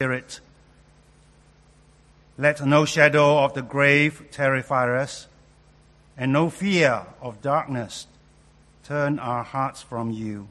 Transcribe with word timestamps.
Spirit. 0.00 0.38
Let 2.38 2.64
no 2.64 2.84
shadow 2.84 3.38
of 3.38 3.54
the 3.54 3.62
grave 3.62 4.28
terrify 4.30 4.96
us, 4.96 5.26
and 6.16 6.32
no 6.32 6.50
fear 6.50 7.04
of 7.20 7.42
darkness 7.42 8.06
turn 8.84 9.18
our 9.18 9.42
hearts 9.42 9.82
from 9.82 10.12
you. 10.12 10.46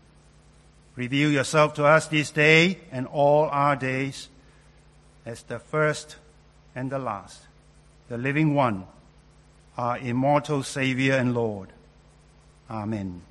Reveal 0.98 1.32
yourself 1.32 1.76
to 1.76 1.86
us 1.86 2.08
this 2.08 2.30
day 2.30 2.80
and 2.92 3.08
all 3.08 3.46
our 3.46 3.78
days 3.78 4.28
as 5.26 5.44
the 5.44 5.60
first 5.60 6.18
and 6.76 6.92
the 6.92 7.00
last, 7.00 7.40
the 8.10 8.18
living 8.18 8.54
one, 8.54 8.84
our 9.78 9.98
immortal 9.98 10.62
Savior 10.62 11.14
and 11.14 11.34
Lord. 11.34 11.70
Amen. 12.70 13.22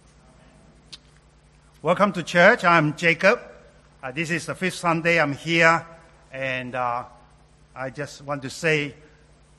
Welcome 1.82 2.14
to 2.14 2.22
church. 2.22 2.64
I'm 2.64 2.96
Jacob. 2.96 3.38
Uh, 4.02 4.12
this 4.12 4.30
is 4.30 4.46
the 4.46 4.54
fifth 4.54 4.76
Sunday 4.76 5.20
I'm 5.20 5.34
here 5.34 5.84
and 6.32 6.74
uh, 6.74 7.04
I 7.74 7.90
just 7.90 8.22
want 8.22 8.42
to 8.42 8.50
say 8.50 8.94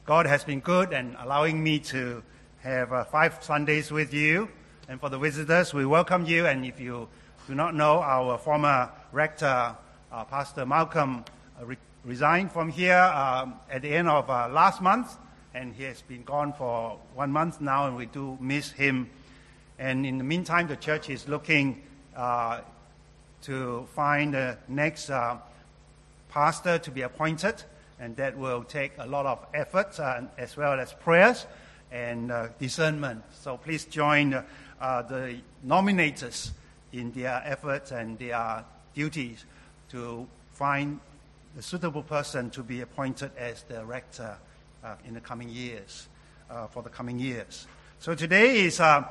God 0.06 0.26
has 0.26 0.44
been 0.44 0.60
good 0.60 0.94
and 0.94 1.16
allowing 1.20 1.64
me 1.64 1.80
to 1.80 2.24
have 2.60 2.94
uh, 2.94 3.04
five 3.04 3.44
Sundays 3.44 3.92
with 3.92 4.14
you. 4.14 4.50
And 4.90 5.00
for 5.00 5.10
the 5.10 5.18
visitors, 5.18 5.74
we 5.74 5.86
welcome 5.86 6.26
you. 6.26 6.48
And 6.48 6.66
if 6.66 6.80
you 6.80 7.10
do 7.48 7.56
not 7.56 7.76
know, 7.76 8.00
our 8.00 8.38
former 8.38 8.90
rector, 9.12 9.76
uh, 10.12 10.24
Pastor 10.26 10.66
Malcolm, 10.66 11.26
uh, 11.62 11.66
re- 11.66 11.78
resigned 12.06 12.52
from 12.52 12.70
here 12.70 12.98
um, 12.98 13.56
at 13.70 13.82
the 13.82 13.90
end 13.90 14.08
of 14.08 14.30
uh, 14.30 14.48
last 14.50 14.82
month. 14.82 15.18
And 15.54 15.74
he 15.76 15.84
has 15.84 16.02
been 16.02 16.24
gone 16.24 16.54
for 16.54 16.98
one 17.16 17.32
month 17.32 17.62
now, 17.62 17.88
and 17.88 17.96
we 17.98 18.06
do 18.06 18.38
miss 18.40 18.72
him. 18.72 19.10
And 19.78 20.06
in 20.06 20.18
the 20.18 20.24
meantime, 20.24 20.68
the 20.68 20.76
church 20.76 21.10
is 21.10 21.28
looking 21.28 21.82
uh, 22.16 22.62
to 23.44 23.88
find 23.94 24.34
the 24.34 24.58
next 24.68 25.10
pastor 26.30 26.78
to 26.80 26.92
be 26.92 27.02
appointed, 27.02 27.64
and 28.00 28.16
that 28.18 28.38
will 28.38 28.64
take 28.64 28.92
a 28.98 29.08
lot 29.08 29.26
of 29.26 29.46
effort 29.54 30.00
uh, 30.00 30.22
as 30.38 30.56
well 30.58 30.80
as 30.80 30.94
prayers 30.94 31.46
and 31.92 32.32
uh, 32.32 32.48
discernment. 32.60 33.24
So 33.42 33.58
please 33.58 33.86
join 33.86 34.34
uh, 34.34 35.02
the 35.04 35.38
nominators 35.66 36.52
in 36.94 37.12
their 37.12 37.42
efforts 37.46 37.92
and 37.92 38.18
their 38.20 38.64
duties 38.94 39.46
to 39.92 40.28
find 40.54 41.00
a 41.58 41.62
suitable 41.62 42.04
person 42.04 42.50
to 42.52 42.64
be 42.64 42.82
appointed 42.82 43.32
as 43.38 43.64
the 43.64 43.84
rector 43.86 44.38
uh, 44.84 44.96
in 45.08 45.14
the 45.14 45.22
coming 45.22 45.50
years, 45.50 46.08
uh, 46.50 46.68
for 46.68 46.84
the 46.84 46.90
coming 46.90 47.20
years. 47.20 47.68
So 48.00 48.14
today 48.14 48.60
is 48.60 48.80
uh, 48.80 49.04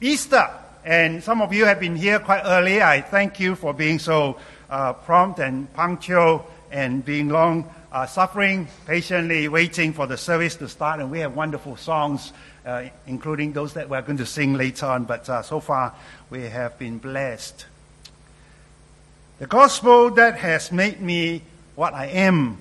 Easter, 0.00 0.48
and 0.84 1.22
some 1.22 1.42
of 1.42 1.52
you 1.52 1.66
have 1.66 1.78
been 1.78 1.96
here 1.96 2.18
quite 2.18 2.42
early. 2.44 2.82
I 2.82 3.02
thank 3.02 3.38
you 3.38 3.54
for 3.54 3.74
being 3.74 3.98
so 3.98 4.38
uh, 4.72 4.94
prompt 4.94 5.38
and 5.38 5.70
punctual 5.74 6.46
and 6.70 7.04
being 7.04 7.28
long 7.28 7.70
uh, 7.92 8.06
suffering, 8.06 8.66
patiently 8.86 9.46
waiting 9.46 9.92
for 9.92 10.06
the 10.06 10.16
service 10.16 10.56
to 10.56 10.66
start. 10.66 10.98
And 10.98 11.10
we 11.10 11.18
have 11.18 11.36
wonderful 11.36 11.76
songs, 11.76 12.32
uh, 12.64 12.84
including 13.06 13.52
those 13.52 13.74
that 13.74 13.90
we're 13.90 14.00
going 14.00 14.16
to 14.16 14.26
sing 14.26 14.54
later 14.54 14.86
on. 14.86 15.04
But 15.04 15.28
uh, 15.28 15.42
so 15.42 15.60
far, 15.60 15.94
we 16.30 16.44
have 16.44 16.78
been 16.78 16.96
blessed. 16.96 17.66
The 19.38 19.46
gospel 19.46 20.10
that 20.12 20.38
has 20.38 20.72
made 20.72 21.02
me 21.02 21.42
what 21.74 21.92
I 21.92 22.06
am. 22.06 22.58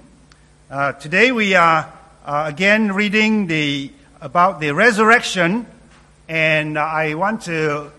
Uh, 0.70 0.92
today 0.94 1.32
we 1.32 1.56
are 1.56 1.92
uh, 2.26 2.44
again 2.48 2.92
reading 2.92 3.48
the, 3.48 3.90
about 4.20 4.60
the 4.60 4.74
resurrection, 4.74 5.66
and 6.28 6.78
I 6.78 7.14
want 7.14 7.44
to 7.44 7.92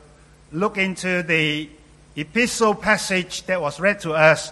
look 0.52 0.76
into 0.76 1.22
the 1.22 1.70
epistle 2.16 2.74
passage 2.74 3.44
that 3.44 3.60
was 3.60 3.80
read 3.80 4.00
to 4.00 4.12
us, 4.12 4.50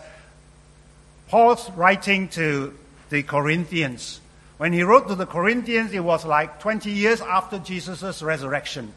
Paul's 1.28 1.70
writing 1.70 2.28
to 2.30 2.76
the 3.10 3.22
Corinthians. 3.22 4.20
When 4.56 4.72
he 4.72 4.82
wrote 4.82 5.08
to 5.08 5.14
the 5.14 5.26
Corinthians, 5.26 5.92
it 5.92 6.04
was 6.04 6.24
like 6.24 6.60
20 6.60 6.90
years 6.90 7.20
after 7.20 7.58
Jesus' 7.58 8.22
resurrection. 8.22 8.92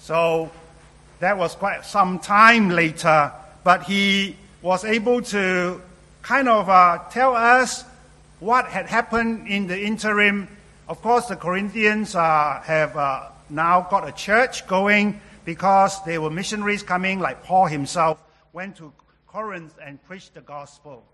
So 0.00 0.50
that 1.20 1.38
was 1.38 1.54
quite 1.54 1.84
some 1.84 2.18
time 2.18 2.70
later, 2.70 3.32
but 3.64 3.84
he 3.84 4.36
was 4.60 4.84
able 4.84 5.22
to 5.22 5.80
kind 6.22 6.48
of 6.48 6.68
uh, 6.68 6.98
tell 7.10 7.34
us 7.34 7.84
what 8.40 8.66
had 8.66 8.86
happened 8.86 9.48
in 9.48 9.66
the 9.66 9.80
interim. 9.80 10.48
Of 10.88 11.00
course, 11.00 11.26
the 11.26 11.36
Corinthians 11.36 12.14
uh, 12.14 12.60
have 12.64 12.96
uh, 12.96 13.28
now 13.48 13.86
got 13.88 14.08
a 14.08 14.12
church 14.12 14.66
going 14.66 15.20
because 15.44 16.02
there 16.04 16.20
were 16.20 16.30
missionaries 16.30 16.82
coming, 16.82 17.20
like 17.20 17.44
Paul 17.44 17.66
himself 17.66 18.18
went 18.52 18.76
to 18.76 18.92
Corinth 19.26 19.74
and 19.82 20.02
preached 20.04 20.34
the 20.34 20.40
gospel. 20.40 21.04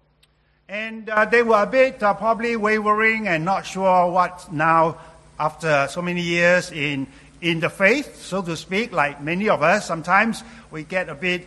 And 0.69 1.09
uh, 1.09 1.25
they 1.25 1.43
were 1.43 1.63
a 1.63 1.67
bit 1.67 2.03
uh, 2.03 2.13
probably 2.15 2.57
wavering 2.57 3.27
and 3.27 3.45
not 3.45 3.65
sure 3.65 4.11
what 4.11 4.53
now, 4.53 4.99
after 5.41 5.87
so 5.89 6.03
many 6.03 6.21
years 6.21 6.73
in, 6.73 7.07
in 7.41 7.61
the 7.61 7.71
faith, 7.71 8.21
so 8.23 8.43
to 8.43 8.57
speak, 8.57 8.93
like 8.93 9.23
many 9.23 9.49
of 9.49 9.63
us, 9.63 9.87
sometimes 9.87 10.43
we 10.71 10.83
get 10.83 11.09
a 11.09 11.15
bit 11.15 11.43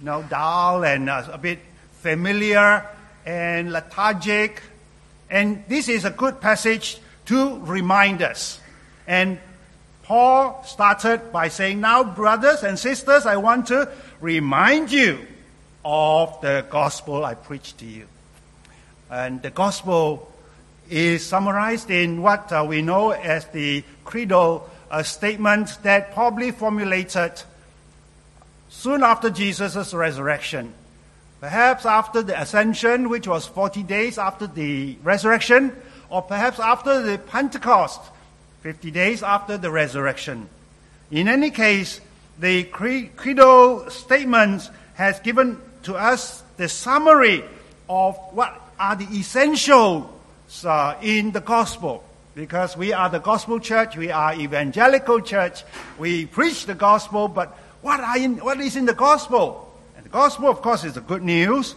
you 0.00 0.04
know, 0.04 0.22
dull 0.22 0.84
and 0.84 1.10
uh, 1.10 1.28
a 1.30 1.38
bit 1.38 1.58
familiar 2.00 2.84
and 3.26 3.72
lethargic. 3.72 4.62
And 5.30 5.64
this 5.68 5.88
is 5.88 6.04
a 6.04 6.10
good 6.10 6.40
passage 6.40 6.98
to 7.26 7.58
remind 7.60 8.22
us. 8.22 8.60
And 9.06 9.38
Paul 10.08 10.64
started 10.64 11.34
by 11.34 11.48
saying, 11.48 11.82
Now, 11.82 12.02
brothers 12.02 12.62
and 12.62 12.78
sisters, 12.78 13.26
I 13.26 13.36
want 13.36 13.66
to 13.66 13.90
remind 14.22 14.90
you 14.90 15.18
of 15.84 16.40
the 16.40 16.64
gospel 16.70 17.26
I 17.26 17.34
preached 17.34 17.76
to 17.80 17.84
you. 17.84 18.06
And 19.10 19.42
the 19.42 19.50
gospel 19.50 20.32
is 20.88 21.26
summarized 21.26 21.90
in 21.90 22.22
what 22.22 22.50
uh, 22.50 22.64
we 22.66 22.80
know 22.80 23.10
as 23.10 23.44
the 23.48 23.84
creedal 24.06 24.70
uh, 24.90 25.02
statement 25.02 25.76
that 25.82 26.14
probably 26.14 26.52
formulated 26.52 27.42
soon 28.70 29.02
after 29.02 29.28
Jesus' 29.28 29.92
resurrection. 29.92 30.72
Perhaps 31.42 31.84
after 31.84 32.22
the 32.22 32.40
ascension, 32.40 33.10
which 33.10 33.28
was 33.28 33.44
40 33.44 33.82
days 33.82 34.16
after 34.16 34.46
the 34.46 34.96
resurrection, 35.02 35.76
or 36.08 36.22
perhaps 36.22 36.58
after 36.58 37.02
the 37.02 37.18
Pentecost, 37.18 38.00
50 38.60 38.90
days 38.90 39.22
after 39.22 39.56
the 39.56 39.70
resurrection. 39.70 40.48
In 41.10 41.28
any 41.28 41.50
case, 41.50 42.00
the 42.38 42.64
credo 42.64 43.88
statement 43.88 44.68
has 44.94 45.20
given 45.20 45.60
to 45.84 45.94
us 45.94 46.42
the 46.56 46.68
summary 46.68 47.44
of 47.88 48.16
what 48.32 48.60
are 48.78 48.96
the 48.96 49.06
essentials 49.18 50.06
uh, 50.64 50.96
in 51.02 51.32
the 51.32 51.40
gospel. 51.40 52.04
Because 52.34 52.76
we 52.76 52.92
are 52.92 53.08
the 53.08 53.18
gospel 53.18 53.58
church, 53.58 53.96
we 53.96 54.10
are 54.10 54.34
evangelical 54.34 55.20
church, 55.20 55.64
we 55.98 56.26
preach 56.26 56.66
the 56.66 56.74
gospel, 56.74 57.26
but 57.26 57.48
what, 57.82 58.00
are 58.00 58.18
in, 58.18 58.36
what 58.38 58.60
is 58.60 58.76
in 58.76 58.84
the 58.84 58.94
gospel? 58.94 59.72
And 59.96 60.04
the 60.04 60.10
gospel, 60.10 60.48
of 60.48 60.62
course, 60.62 60.84
is 60.84 60.94
the 60.94 61.00
good 61.00 61.22
news. 61.22 61.74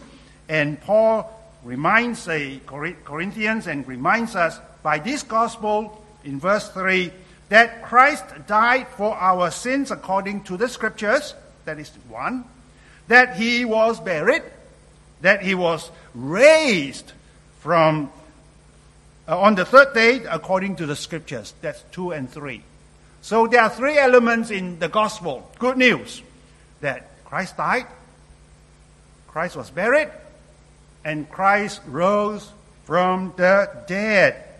And 0.48 0.80
Paul 0.80 1.32
reminds 1.64 2.24
the 2.24 2.60
Corinthians 2.66 3.66
and 3.66 3.86
reminds 3.86 4.36
us 4.36 4.58
by 4.82 4.98
this 4.98 5.22
gospel 5.22 6.01
in 6.24 6.40
verse 6.40 6.68
3 6.68 7.12
that 7.48 7.82
Christ 7.82 8.24
died 8.46 8.88
for 8.96 9.14
our 9.14 9.50
sins 9.50 9.90
according 9.90 10.44
to 10.44 10.56
the 10.56 10.68
scriptures, 10.68 11.34
that 11.66 11.78
is 11.78 11.90
one, 12.08 12.44
that 13.08 13.36
he 13.36 13.64
was 13.64 14.00
buried, 14.00 14.42
that 15.20 15.42
he 15.42 15.54
was 15.54 15.90
raised 16.14 17.12
from 17.60 18.10
uh, 19.28 19.38
on 19.38 19.54
the 19.54 19.64
third 19.64 19.94
day 19.94 20.24
according 20.28 20.76
to 20.76 20.86
the 20.86 20.96
scriptures, 20.96 21.54
that's 21.60 21.82
two 21.92 22.10
and 22.10 22.28
three. 22.30 22.62
So 23.20 23.46
there 23.46 23.62
are 23.62 23.70
three 23.70 23.98
elements 23.98 24.50
in 24.50 24.78
the 24.78 24.88
gospel. 24.88 25.48
Good 25.58 25.76
news 25.76 26.22
that 26.80 27.24
Christ 27.24 27.56
died, 27.56 27.86
Christ 29.28 29.56
was 29.56 29.70
buried, 29.70 30.08
and 31.04 31.30
Christ 31.30 31.80
rose 31.86 32.50
from 32.84 33.32
the 33.36 33.70
dead. 33.86 34.51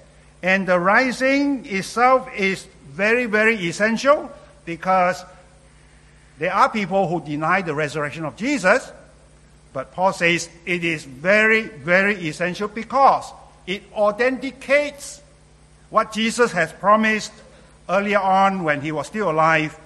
And 0.42 0.66
the 0.66 0.78
rising 0.78 1.66
itself 1.66 2.28
is 2.34 2.66
very, 2.90 3.26
very 3.26 3.56
essential 3.68 4.30
because 4.64 5.24
there 6.38 6.52
are 6.52 6.68
people 6.68 7.08
who 7.08 7.24
deny 7.24 7.62
the 7.62 7.74
resurrection 7.74 8.24
of 8.24 8.36
Jesus. 8.36 8.90
But 9.72 9.92
Paul 9.92 10.12
says 10.12 10.48
it 10.66 10.84
is 10.84 11.04
very, 11.04 11.62
very 11.62 12.14
essential 12.28 12.68
because 12.68 13.32
it 13.66 13.82
authenticates 13.94 15.22
what 15.90 16.12
Jesus 16.12 16.52
has 16.52 16.72
promised 16.72 17.32
earlier 17.88 18.18
on 18.18 18.64
when 18.64 18.80
he 18.80 18.92
was 18.92 19.06
still 19.06 19.30
alive 19.30 19.78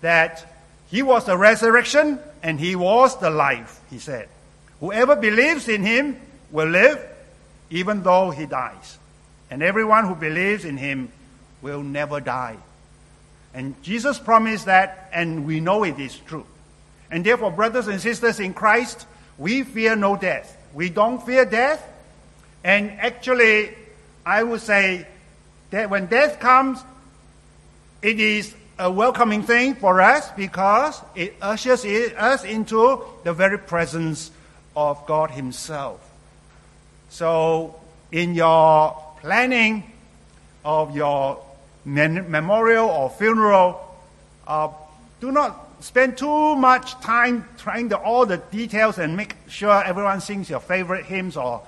that 0.00 0.44
he 0.90 1.02
was 1.02 1.24
the 1.24 1.36
resurrection 1.36 2.18
and 2.42 2.60
he 2.60 2.76
was 2.76 3.18
the 3.20 3.30
life, 3.30 3.80
he 3.90 3.98
said. 3.98 4.28
Whoever 4.80 5.16
believes 5.16 5.68
in 5.68 5.82
him 5.82 6.20
will 6.50 6.68
live 6.68 7.00
even 7.70 8.02
though 8.02 8.30
he 8.30 8.46
dies. 8.46 8.98
And 9.50 9.62
everyone 9.62 10.06
who 10.06 10.14
believes 10.14 10.64
in 10.64 10.76
him 10.76 11.10
will 11.62 11.82
never 11.82 12.20
die. 12.20 12.56
And 13.54 13.80
Jesus 13.82 14.18
promised 14.18 14.66
that, 14.66 15.10
and 15.12 15.46
we 15.46 15.60
know 15.60 15.84
it 15.84 15.98
is 15.98 16.18
true. 16.18 16.46
And 17.10 17.24
therefore, 17.24 17.52
brothers 17.52 17.86
and 17.86 18.00
sisters 18.00 18.40
in 18.40 18.54
Christ, 18.54 19.06
we 19.38 19.62
fear 19.62 19.94
no 19.94 20.16
death. 20.16 20.56
We 20.74 20.90
don't 20.90 21.24
fear 21.24 21.44
death. 21.44 21.80
And 22.64 22.90
actually, 22.92 23.74
I 24.26 24.42
would 24.42 24.60
say 24.60 25.06
that 25.70 25.90
when 25.90 26.06
death 26.06 26.40
comes, 26.40 26.82
it 28.02 28.18
is 28.18 28.54
a 28.78 28.90
welcoming 28.90 29.42
thing 29.42 29.76
for 29.76 30.00
us 30.00 30.28
because 30.32 31.00
it 31.14 31.36
ushers 31.40 31.84
us 31.84 32.44
into 32.44 33.04
the 33.22 33.32
very 33.32 33.58
presence 33.58 34.30
of 34.76 35.06
God 35.06 35.30
Himself. 35.30 36.00
So, 37.10 37.76
in 38.10 38.34
your 38.34 39.03
planning 39.24 39.82
of 40.66 40.94
your 40.94 41.42
memorial 41.86 42.86
or 42.90 43.08
funeral, 43.08 43.80
uh, 44.46 44.68
do 45.18 45.32
not 45.32 45.66
spend 45.80 46.18
too 46.18 46.54
much 46.56 46.92
time 47.00 47.48
trying 47.56 47.88
to 47.88 47.96
all 47.96 48.26
the 48.26 48.36
details 48.36 48.98
and 48.98 49.16
make 49.16 49.34
sure 49.48 49.82
everyone 49.82 50.20
sings 50.20 50.50
your 50.50 50.60
favorite 50.60 51.06
hymns 51.06 51.38
or 51.38 51.62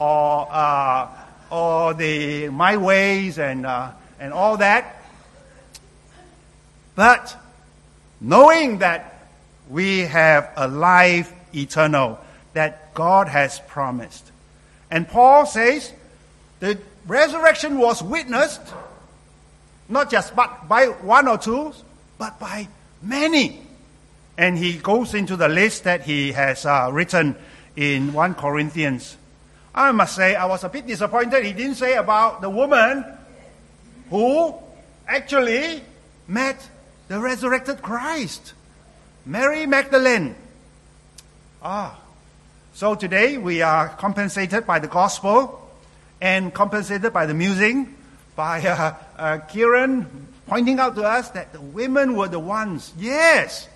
or 0.00 0.48
uh, 0.50 1.06
or 1.48 1.94
the 1.94 2.48
my 2.48 2.76
ways 2.76 3.38
and 3.38 3.64
uh, 3.66 3.92
and 4.18 4.32
all 4.32 4.56
that. 4.56 4.96
But 6.96 7.36
knowing 8.20 8.78
that 8.78 9.28
we 9.70 10.00
have 10.00 10.50
a 10.56 10.66
life 10.66 11.32
eternal 11.54 12.18
that 12.54 12.92
God 12.94 13.28
has 13.28 13.60
promised, 13.60 14.28
and 14.90 15.06
Paul 15.06 15.46
says 15.46 15.92
the 16.58 16.76
resurrection 17.06 17.78
was 17.78 18.02
witnessed 18.02 18.60
not 19.88 20.10
just 20.10 20.34
but 20.34 20.68
by 20.68 20.86
one 20.86 21.28
or 21.28 21.38
two, 21.38 21.72
but 22.18 22.38
by 22.38 22.68
many. 23.02 23.60
And 24.38 24.58
he 24.58 24.74
goes 24.74 25.14
into 25.14 25.36
the 25.36 25.48
list 25.48 25.84
that 25.84 26.02
he 26.02 26.32
has 26.32 26.66
uh, 26.66 26.90
written 26.92 27.36
in 27.74 28.12
1 28.12 28.34
Corinthians. 28.34 29.16
I 29.74 29.92
must 29.92 30.16
say, 30.16 30.34
I 30.34 30.46
was 30.46 30.64
a 30.64 30.68
bit 30.68 30.86
disappointed 30.86 31.44
he 31.44 31.52
didn't 31.52 31.76
say 31.76 31.96
about 31.96 32.40
the 32.40 32.50
woman 32.50 33.04
who 34.10 34.54
actually 35.06 35.82
met 36.26 36.68
the 37.08 37.20
resurrected 37.20 37.82
Christ, 37.82 38.52
Mary 39.24 39.66
Magdalene. 39.66 40.34
Ah, 41.62 41.98
so 42.74 42.94
today 42.94 43.38
we 43.38 43.62
are 43.62 43.88
compensated 43.90 44.66
by 44.66 44.78
the 44.78 44.88
gospel 44.88 45.65
and 46.20 46.52
compensated 46.52 47.12
by 47.12 47.26
the 47.26 47.34
music, 47.34 47.76
by 48.34 48.60
uh, 48.60 48.94
uh, 49.16 49.38
Kieran 49.48 50.06
pointing 50.46 50.78
out 50.78 50.94
to 50.94 51.02
us 51.02 51.30
that 51.30 51.52
the 51.52 51.60
women 51.60 52.16
were 52.16 52.28
the 52.28 52.38
ones. 52.38 52.92
Yes, 52.98 53.68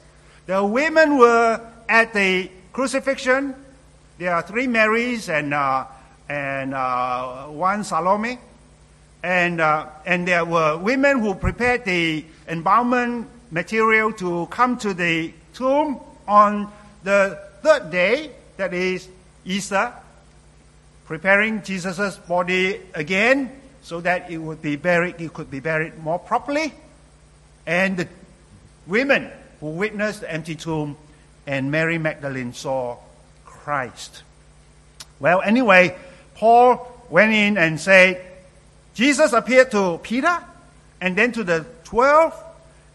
the 0.47 0.65
women 0.65 1.19
were 1.19 1.61
at 1.89 2.13
the 2.15 2.51
crucifixion. 2.73 3.55
There 4.19 4.35
are 4.35 4.43
three 4.43 4.67
Marys 4.67 5.29
and, 5.29 5.53
uh, 5.53 5.87
and 6.29 6.75
uh, 6.75 7.47
one 7.47 7.85
Salome. 7.85 8.39
And, 9.23 9.61
uh, 9.61 9.87
and 10.07 10.27
there 10.27 10.45
were 10.45 10.79
women 10.79 11.21
who 11.21 11.35
prepared 11.35 11.85
the 11.85 12.25
embalmment 12.49 13.29
material 13.51 14.13
to 14.15 14.47
come 14.47 14.79
to 14.79 14.95
the 14.95 15.33
tomb 15.53 16.01
on 16.27 16.73
the 17.03 17.39
third 17.63 17.91
day, 17.91 18.31
that 18.57 18.73
is 18.73 19.09
Easter, 19.45 19.93
preparing 21.11 21.61
Jesus' 21.65 22.15
body 22.19 22.79
again 22.95 23.51
so 23.83 24.01
that 24.01 24.31
it 24.31 24.39
would 24.39 24.63
be 24.63 24.77
buried, 24.77 25.17
it 25.19 25.35
could 25.35 25.51
be 25.51 25.59
buried 25.59 25.99
more 25.99 26.21
properly. 26.21 26.73
And 27.67 27.97
the 27.97 28.07
women 28.87 29.29
who 29.59 29.71
witnessed 29.71 30.21
the 30.21 30.33
empty 30.33 30.55
tomb 30.55 30.97
and 31.49 31.69
Mary 31.73 31.99
Magdalene 31.99 32.53
saw 32.53 32.97
Christ. 33.45 34.23
Well, 35.19 35.43
anyway, 35.43 35.99
Paul 36.37 36.87
went 37.11 37.33
in 37.33 37.59
and 37.59 37.81
said, 37.81 38.25
Jesus 38.95 39.33
appeared 39.33 39.73
to 39.73 39.99
Peter 40.05 40.39
and 41.01 41.19
then 41.19 41.33
to 41.33 41.43
the 41.43 41.67
12. 41.87 42.41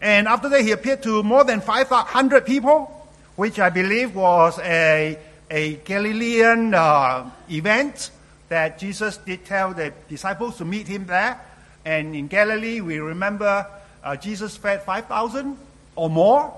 And 0.00 0.26
after 0.26 0.48
that, 0.48 0.62
he 0.62 0.70
appeared 0.70 1.02
to 1.02 1.22
more 1.22 1.44
than 1.44 1.60
500 1.60 2.46
people, 2.46 3.08
which 3.36 3.58
I 3.58 3.68
believe 3.68 4.16
was 4.16 4.58
a, 4.60 5.18
a 5.50 5.74
Galilean 5.76 6.74
uh, 6.74 7.30
event 7.50 8.10
that 8.48 8.78
Jesus 8.78 9.16
did 9.18 9.44
tell 9.44 9.74
the 9.74 9.92
disciples 10.08 10.58
to 10.58 10.64
meet 10.64 10.86
him 10.86 11.06
there. 11.06 11.40
And 11.84 12.14
in 12.14 12.28
Galilee, 12.28 12.80
we 12.80 12.98
remember 12.98 13.66
uh, 14.02 14.16
Jesus 14.16 14.56
fed 14.56 14.82
5,000 14.82 15.56
or 15.94 16.10
more. 16.10 16.52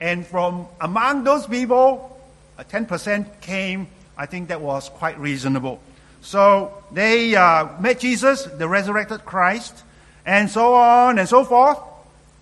And 0.00 0.26
from 0.26 0.66
among 0.80 1.24
those 1.24 1.46
people, 1.46 2.20
uh, 2.58 2.64
10% 2.64 3.40
came. 3.40 3.88
I 4.16 4.26
think 4.26 4.48
that 4.48 4.60
was 4.60 4.88
quite 4.88 5.18
reasonable. 5.18 5.80
So 6.20 6.82
they 6.92 7.34
uh, 7.34 7.68
met 7.80 8.00
Jesus, 8.00 8.44
the 8.44 8.68
resurrected 8.68 9.24
Christ, 9.24 9.82
and 10.24 10.50
so 10.50 10.74
on 10.74 11.18
and 11.18 11.28
so 11.28 11.44
forth. 11.44 11.78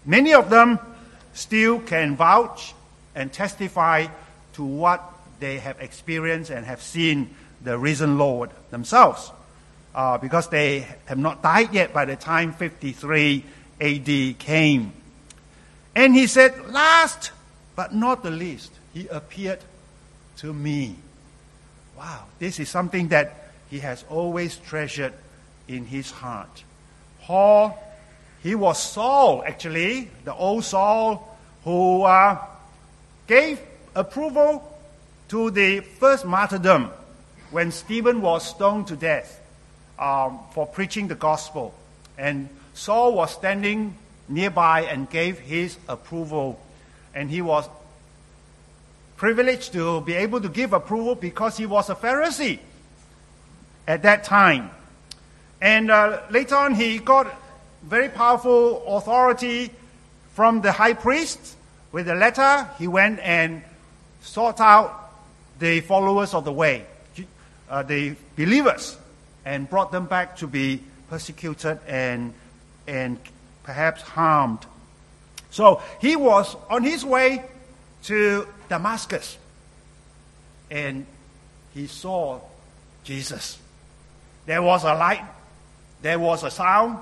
Many 0.05 0.35
of 0.35 0.51
them 0.51 0.79
still 1.35 1.81
can 1.81 2.17
vouch 2.17 2.75
and 3.15 3.33
testify 3.33 4.07
to 4.55 4.65
what 4.65 5.12
they 5.43 5.59
have 5.59 5.81
experienced 5.81 6.51
and 6.51 6.65
have 6.65 6.81
seen 6.81 7.35
the 7.63 7.77
risen 7.77 8.17
Lord 8.17 8.51
themselves 8.71 9.33
uh, 9.93 10.17
because 10.17 10.49
they 10.49 10.87
have 11.07 11.19
not 11.19 11.43
died 11.43 11.75
yet 11.75 11.93
by 11.93 12.05
the 12.05 12.15
time 12.15 12.53
53 12.53 13.45
AD 13.81 14.39
came. 14.39 14.93
And 15.97 16.15
he 16.15 16.29
said, 16.29 16.71
Last 16.71 17.33
but 17.75 17.93
not 17.93 18.23
the 18.23 18.31
least, 18.31 18.71
he 18.95 19.09
appeared 19.09 19.59
to 20.39 20.53
me. 20.53 20.95
Wow, 21.99 22.25
this 22.39 22.61
is 22.61 22.69
something 22.69 23.09
that 23.09 23.51
he 23.69 23.81
has 23.81 24.05
always 24.09 24.57
treasured 24.59 25.13
in 25.67 25.87
his 25.87 26.11
heart. 26.11 26.63
Paul, 27.23 27.77
he 28.45 28.55
was 28.55 28.81
Saul, 28.81 29.43
actually, 29.45 30.09
the 30.25 30.35
old 30.35 30.65
Saul 30.65 31.37
who 31.65 32.03
uh, 32.03 32.39
gave 33.27 33.61
approval 33.95 34.72
to 35.33 35.51
the 35.51 35.81
first 35.81 36.27
martyrdom 36.27 36.91
when 37.51 37.73
Stephen 37.73 38.21
was 38.21 38.47
stoned 38.47 38.87
to 38.87 38.95
death 38.95 39.41
um, 39.99 40.39
for 40.53 40.67
preaching 40.67 41.09
the 41.09 41.15
gospel. 41.15 41.73
And 42.19 42.51
Saul 42.75 43.15
was 43.15 43.31
standing 43.31 43.97
nearby 44.29 44.83
and 44.83 45.09
gave 45.09 45.39
his 45.39 45.79
approval. 45.89 46.61
And 47.15 47.31
he 47.31 47.41
was 47.41 47.67
privileged 49.17 49.73
to 49.73 50.03
be 50.03 50.13
able 50.13 50.43
to 50.43 50.51
give 50.51 50.75
approval 50.75 51.15
because 51.15 51.57
he 51.57 51.65
was 51.65 51.89
a 51.89 51.95
Pharisee 51.95 52.59
at 53.89 54.03
that 54.03 54.25
time. 54.25 54.71
And 55.63 55.91
uh, 55.91 56.21
later 56.29 56.57
on, 56.57 56.75
he 56.75 56.99
got 56.99 57.27
very 57.83 58.11
powerful 58.11 58.85
authority 58.87 59.71
from 60.35 60.61
the 60.61 60.73
high 60.73 60.93
priest. 60.93 61.57
With 61.91 62.07
a 62.09 62.15
letter, 62.15 62.69
he 62.79 62.87
went 62.87 63.19
and 63.21 63.63
sought 64.21 64.61
out 64.61 65.02
the 65.63 65.81
followers 65.81 66.35
of 66.35 66.45
the 66.45 66.53
way 66.53 66.85
uh, 67.71 67.85
the 67.85 68.17
believers 68.37 68.99
and 69.45 69.71
brought 69.71 69.93
them 69.93 70.07
back 70.07 70.37
to 70.37 70.49
be 70.49 70.83
persecuted 71.09 71.79
and, 71.87 72.35
and 72.89 73.17
perhaps 73.63 74.03
harmed. 74.03 74.59
So 75.51 75.81
he 76.01 76.17
was 76.17 76.57
on 76.69 76.83
his 76.83 77.05
way 77.05 77.45
to 78.05 78.49
Damascus 78.69 79.39
and 80.69 81.07
he 81.75 81.87
saw 81.87 82.41
Jesus. 83.05 83.57
There 84.47 84.63
was 84.63 84.83
a 84.83 84.95
light, 84.95 85.25
there 86.03 86.19
was 86.19 86.43
a 86.43 86.51
sound, 86.51 86.99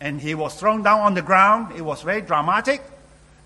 and 0.00 0.20
he 0.20 0.36
was 0.36 0.54
thrown 0.54 0.84
down 0.84 1.00
on 1.00 1.14
the 1.14 1.22
ground. 1.22 1.74
It 1.76 1.82
was 1.82 2.02
very 2.02 2.20
dramatic. 2.20 2.80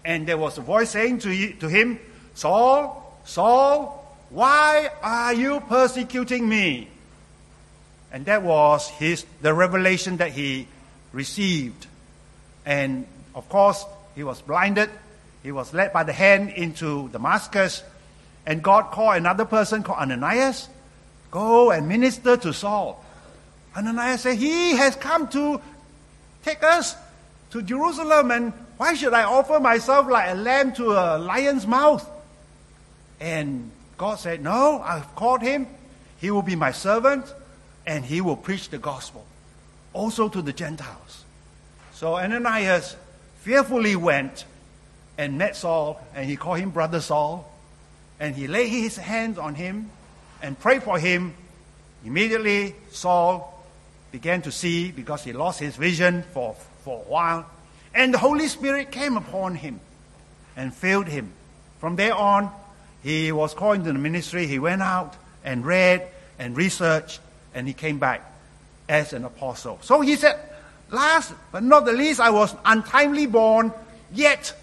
And 0.05 0.27
there 0.27 0.37
was 0.37 0.59
a 0.59 0.61
voice 0.61 0.91
saying 0.91 1.21
to, 1.21 1.53
to 1.55 1.69
him, 1.69 1.99
Saul, 2.35 3.19
Saul, 3.25 3.98
why 4.31 4.91
are 5.03 5.35
you 5.35 5.61
persecuting 5.61 6.49
me? 6.49 6.89
And 8.13 8.27
that 8.27 8.43
was 8.43 8.89
his, 8.89 9.25
the 9.43 9.53
revelation 9.53 10.19
that 10.19 10.33
he 10.33 10.67
received. 11.13 11.87
And 12.65 13.07
of 13.35 13.49
course, 13.49 13.85
he 14.15 14.23
was 14.23 14.41
blinded. 14.41 14.91
He 15.43 15.53
was 15.53 15.73
led 15.73 15.93
by 15.93 16.05
the 16.05 16.13
hand 16.13 16.51
into 16.51 17.09
Damascus. 17.11 17.83
And 18.47 18.63
God 18.63 18.91
called 18.91 19.17
another 19.17 19.45
person 19.45 19.83
called 19.83 19.99
Ananias, 19.99 20.69
go 21.31 21.71
and 21.71 21.89
minister 21.89 22.37
to 22.37 22.53
Saul. 22.53 23.05
Ananias 23.77 24.23
said, 24.23 24.39
He 24.39 24.77
has 24.77 24.97
come 24.97 25.29
to 25.29 25.61
take 26.45 26.63
us 26.63 26.97
to 27.51 27.63
Jerusalem, 27.63 28.31
and 28.31 28.53
why 28.77 28.95
should 28.95 29.13
I 29.13 29.25
offer 29.25 29.61
myself 29.61 30.09
like 30.09 30.31
a 30.31 30.35
lamb 30.35 30.73
to 30.75 30.93
a 30.93 31.19
lion's 31.19 31.67
mouth? 31.67 32.09
And 33.21 33.71
God 33.99 34.19
said, 34.19 34.43
No, 34.43 34.81
I've 34.81 35.15
called 35.15 35.43
him. 35.43 35.67
He 36.19 36.31
will 36.31 36.43
be 36.43 36.57
my 36.57 36.73
servant 36.73 37.33
and 37.87 38.05
he 38.05 38.21
will 38.21 38.37
preach 38.37 38.71
the 38.71 38.79
gospel 38.79 39.27
also 39.93 40.29
to 40.29 40.41
the 40.41 40.53
Gentiles. 40.53 41.25
So 41.93 42.17
Ananias 42.17 42.97
fearfully 43.41 43.97
went 43.97 44.45
and 45.17 45.37
met 45.37 45.57
Saul 45.57 46.01
and 46.15 46.29
he 46.29 46.37
called 46.37 46.61
him 46.61 46.71
Brother 46.71 47.01
Saul 47.01 47.53
and 48.21 48.35
he 48.35 48.47
laid 48.47 48.69
his 48.69 48.97
hands 48.97 49.39
on 49.39 49.55
him 49.55 49.91
and 50.43 50.59
prayed 50.59 50.83
for 50.83 50.99
him. 50.99 51.35
Immediately, 52.05 52.77
Saul 52.93 53.65
began 54.13 54.43
to 54.43 54.53
see 54.53 54.93
because 54.93 55.25
he 55.25 55.33
lost 55.33 55.59
his 55.59 55.77
vision 55.77 56.23
for, 56.33 56.55
for 56.85 56.99
a 56.99 57.09
while. 57.11 57.47
And 57.95 58.15
the 58.15 58.19
Holy 58.19 58.47
Spirit 58.47 58.93
came 58.93 59.17
upon 59.17 59.57
him 59.57 59.81
and 60.57 60.73
filled 60.73 61.09
him. 61.09 61.33
From 61.81 61.97
there 61.97 62.15
on, 62.15 62.53
he 63.03 63.33
was 63.33 63.55
called 63.55 63.79
into 63.79 63.93
the 63.93 63.99
ministry. 63.99 64.47
He 64.47 64.59
went 64.59 64.83
out 64.83 65.17
and 65.45 65.65
read 65.65 66.07
and 66.39 66.57
researched, 66.57 67.21
and 67.55 67.67
he 67.67 67.75
came 67.75 67.99
back 67.99 68.25
as 68.89 69.13
an 69.13 69.25
apostle. 69.25 69.79
So 69.83 70.01
he 70.01 70.17
said, 70.17 70.39
Last 70.91 71.35
but 71.53 71.63
not 71.63 71.85
the 71.85 71.93
least, 71.93 72.21
I 72.21 72.31
was 72.31 72.55
untimely 72.65 73.27
born, 73.27 73.73
yet 74.13 74.55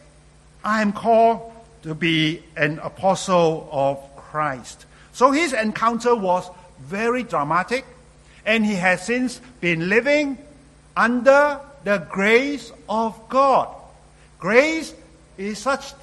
I 0.63 0.81
am 0.81 0.91
called 0.91 1.53
to 1.83 1.93
be 1.93 2.41
an 2.57 2.79
apostle 2.79 3.69
of 3.71 3.99
Christ. 4.15 4.85
So 5.13 5.31
his 5.31 5.53
encounter 5.53 6.15
was 6.15 6.49
very 6.79 7.23
dramatic, 7.23 7.85
and 8.45 8.65
he 8.65 8.73
has 8.73 9.05
since 9.05 9.39
been 9.61 9.87
living 9.87 10.37
under 10.97 11.59
the 11.83 11.99
grace 12.09 12.71
of 12.89 13.29
God. 13.29 13.69
Grace 14.39 14.93
is 15.37 15.59
such 15.59 15.93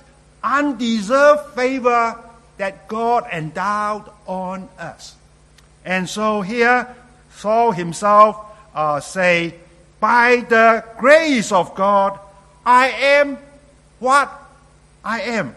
undeserved 0.43 1.55
favor 1.55 2.19
that 2.59 2.89
God 2.89 3.27
endowed 3.33 4.11
on 4.27 4.69
us. 4.79 5.15
And 5.85 6.09
so 6.09 6.43
here, 6.43 6.95
Saul 7.37 7.73
himself 7.73 8.37
uh, 8.75 9.01
say, 9.01 9.55
by 10.01 10.45
the 10.49 10.85
grace 10.99 11.53
of 11.53 11.75
God, 11.75 12.19
I 12.65 12.89
am 12.89 13.39
what 13.99 14.31
I 15.05 15.23
am. 15.23 15.55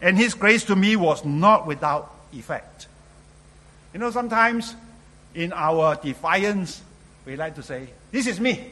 And 0.00 0.16
his 0.16 0.34
grace 0.34 0.64
to 0.64 0.76
me 0.76 0.96
was 0.96 1.24
not 1.24 1.66
without 1.66 2.12
effect. 2.32 2.88
You 3.92 4.00
know, 4.00 4.10
sometimes 4.10 4.74
in 5.34 5.52
our 5.52 5.96
defiance, 5.96 6.82
we 7.24 7.36
like 7.36 7.54
to 7.56 7.62
say, 7.62 7.88
This 8.10 8.26
is 8.26 8.40
me. 8.40 8.70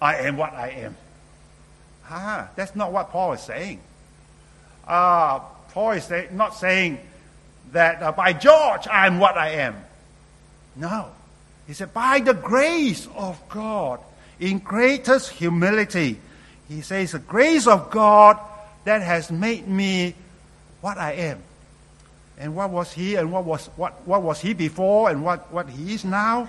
I 0.00 0.16
am 0.16 0.36
what 0.36 0.52
I 0.52 0.68
am. 0.70 0.96
Ah, 2.08 2.48
that's 2.56 2.76
not 2.76 2.92
what 2.92 3.10
Paul 3.10 3.32
is 3.32 3.40
saying. 3.40 3.80
Uh, 4.86 5.40
Paul 5.70 5.92
is 5.92 6.04
say, 6.04 6.28
not 6.32 6.54
saying 6.54 7.00
that 7.72 8.02
uh, 8.02 8.12
by 8.12 8.32
George, 8.32 8.86
I 8.86 9.06
am 9.06 9.18
what 9.18 9.36
I 9.36 9.50
am. 9.50 9.76
No. 10.76 11.08
He 11.66 11.72
said, 11.72 11.92
by 11.92 12.20
the 12.20 12.34
grace 12.34 13.08
of 13.16 13.40
God, 13.48 14.00
in 14.38 14.58
greatest 14.58 15.30
humility, 15.30 16.18
he 16.68 16.80
says, 16.80 17.12
the 17.12 17.18
grace 17.18 17.66
of 17.66 17.90
God 17.90 18.38
that 18.84 19.02
has 19.02 19.30
made 19.30 19.66
me 19.66 20.14
what 20.80 20.98
I 20.98 21.12
am. 21.12 21.42
And 22.38 22.54
what 22.54 22.70
was 22.70 22.92
he 22.92 23.16
and 23.16 23.32
what 23.32 23.44
was, 23.44 23.66
what, 23.76 24.06
what 24.06 24.22
was 24.22 24.40
he 24.40 24.52
before 24.52 25.10
and 25.10 25.24
what, 25.24 25.52
what 25.52 25.68
he 25.68 25.94
is 25.94 26.04
now 26.04 26.48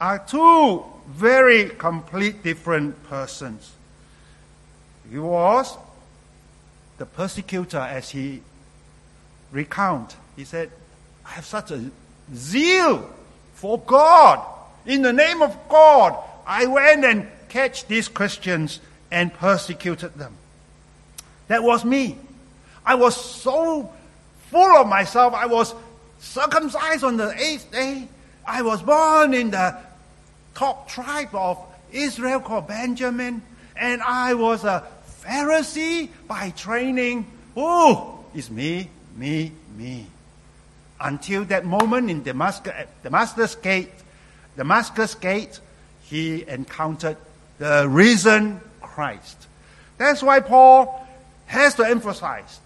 are 0.00 0.18
two 0.18 0.82
very 1.08 1.68
complete 1.68 2.42
different 2.42 3.02
persons. 3.04 3.75
He 5.10 5.18
was 5.18 5.76
the 6.98 7.06
persecutor 7.06 7.78
as 7.78 8.10
he 8.10 8.42
recount. 9.52 10.16
He 10.34 10.44
said, 10.44 10.70
I 11.24 11.30
have 11.30 11.44
such 11.44 11.70
a 11.70 11.90
zeal 12.34 13.08
for 13.54 13.78
God. 13.78 14.44
In 14.84 15.02
the 15.02 15.12
name 15.12 15.42
of 15.42 15.56
God, 15.68 16.16
I 16.46 16.66
went 16.66 17.04
and 17.04 17.28
catch 17.48 17.86
these 17.86 18.08
Christians 18.08 18.80
and 19.10 19.32
persecuted 19.32 20.14
them. 20.14 20.34
That 21.48 21.62
was 21.62 21.84
me. 21.84 22.18
I 22.84 22.94
was 22.94 23.16
so 23.16 23.92
full 24.50 24.76
of 24.76 24.86
myself. 24.86 25.34
I 25.34 25.46
was 25.46 25.74
circumcised 26.20 27.04
on 27.04 27.16
the 27.16 27.32
eighth 27.36 27.70
day. 27.70 28.08
I 28.46 28.62
was 28.62 28.82
born 28.82 29.34
in 29.34 29.50
the 29.50 29.76
top 30.54 30.88
tribe 30.88 31.34
of 31.34 31.58
Israel 31.92 32.40
called 32.40 32.68
Benjamin. 32.68 33.42
And 33.76 34.02
I 34.02 34.34
was 34.34 34.64
a 34.64 34.84
Pharisee 35.26 36.08
by 36.28 36.50
training. 36.50 37.26
Oh, 37.56 38.24
it's 38.34 38.50
me, 38.50 38.88
me, 39.16 39.52
me. 39.76 40.06
Until 41.00 41.44
that 41.46 41.64
moment 41.64 42.10
in 42.10 42.22
Damascus, 42.22 42.72
Damascus 43.02 43.54
Gate, 43.56 43.90
Damascus 44.56 45.14
Gate, 45.14 45.60
he 46.04 46.46
encountered 46.48 47.16
the 47.58 47.88
risen 47.88 48.60
Christ. 48.80 49.46
That's 49.98 50.22
why 50.22 50.40
Paul 50.40 51.06
has 51.46 51.74
to 51.74 51.84
emphasize 51.84 52.60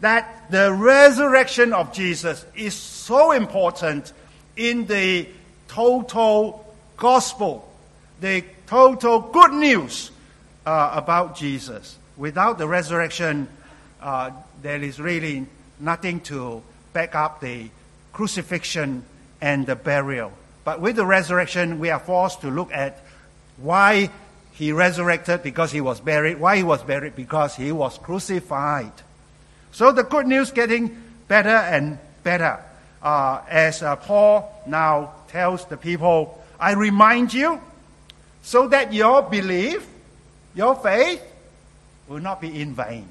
that 0.00 0.50
the 0.50 0.72
resurrection 0.72 1.72
of 1.72 1.92
Jesus 1.92 2.44
is 2.54 2.74
so 2.74 3.32
important 3.32 4.12
in 4.56 4.86
the 4.86 5.26
total 5.68 6.74
gospel, 6.96 7.68
the 8.20 8.44
total 8.66 9.20
good 9.20 9.52
news 9.52 10.10
uh, 10.64 10.90
about 10.94 11.36
Jesus. 11.36 11.98
Without 12.16 12.58
the 12.58 12.68
resurrection, 12.68 13.48
uh, 14.00 14.30
there 14.62 14.82
is 14.82 15.00
really 15.00 15.46
nothing 15.80 16.20
to 16.20 16.62
back 16.92 17.14
up 17.14 17.40
the 17.40 17.68
crucifixion 18.12 19.04
and 19.40 19.66
the 19.66 19.76
burial. 19.76 20.32
But 20.64 20.80
with 20.80 20.96
the 20.96 21.04
resurrection, 21.04 21.78
we 21.78 21.90
are 21.90 21.98
forced 21.98 22.40
to 22.42 22.50
look 22.50 22.72
at 22.72 23.02
why 23.56 24.10
he 24.52 24.72
resurrected 24.72 25.42
because 25.42 25.72
he 25.72 25.80
was 25.80 26.00
buried. 26.00 26.38
Why 26.38 26.56
he 26.56 26.62
was 26.62 26.82
buried? 26.82 27.16
Because 27.16 27.56
he 27.56 27.72
was 27.72 27.98
crucified. 27.98 28.92
So 29.72 29.90
the 29.90 30.04
good 30.04 30.26
news 30.26 30.52
getting 30.52 31.02
better 31.26 31.48
and 31.48 31.98
better. 32.22 32.62
Uh, 33.02 33.42
as 33.48 33.82
uh, 33.82 33.96
Paul 33.96 34.62
now 34.66 35.12
tells 35.28 35.66
the 35.66 35.76
people, 35.76 36.42
I 36.60 36.72
remind 36.72 37.34
you 37.34 37.60
so 38.42 38.68
that 38.68 38.92
your 38.92 39.22
belief, 39.22 39.86
your 40.54 40.76
faith, 40.76 41.20
will 42.08 42.20
not 42.20 42.40
be 42.40 42.60
in 42.60 42.74
vain. 42.74 43.08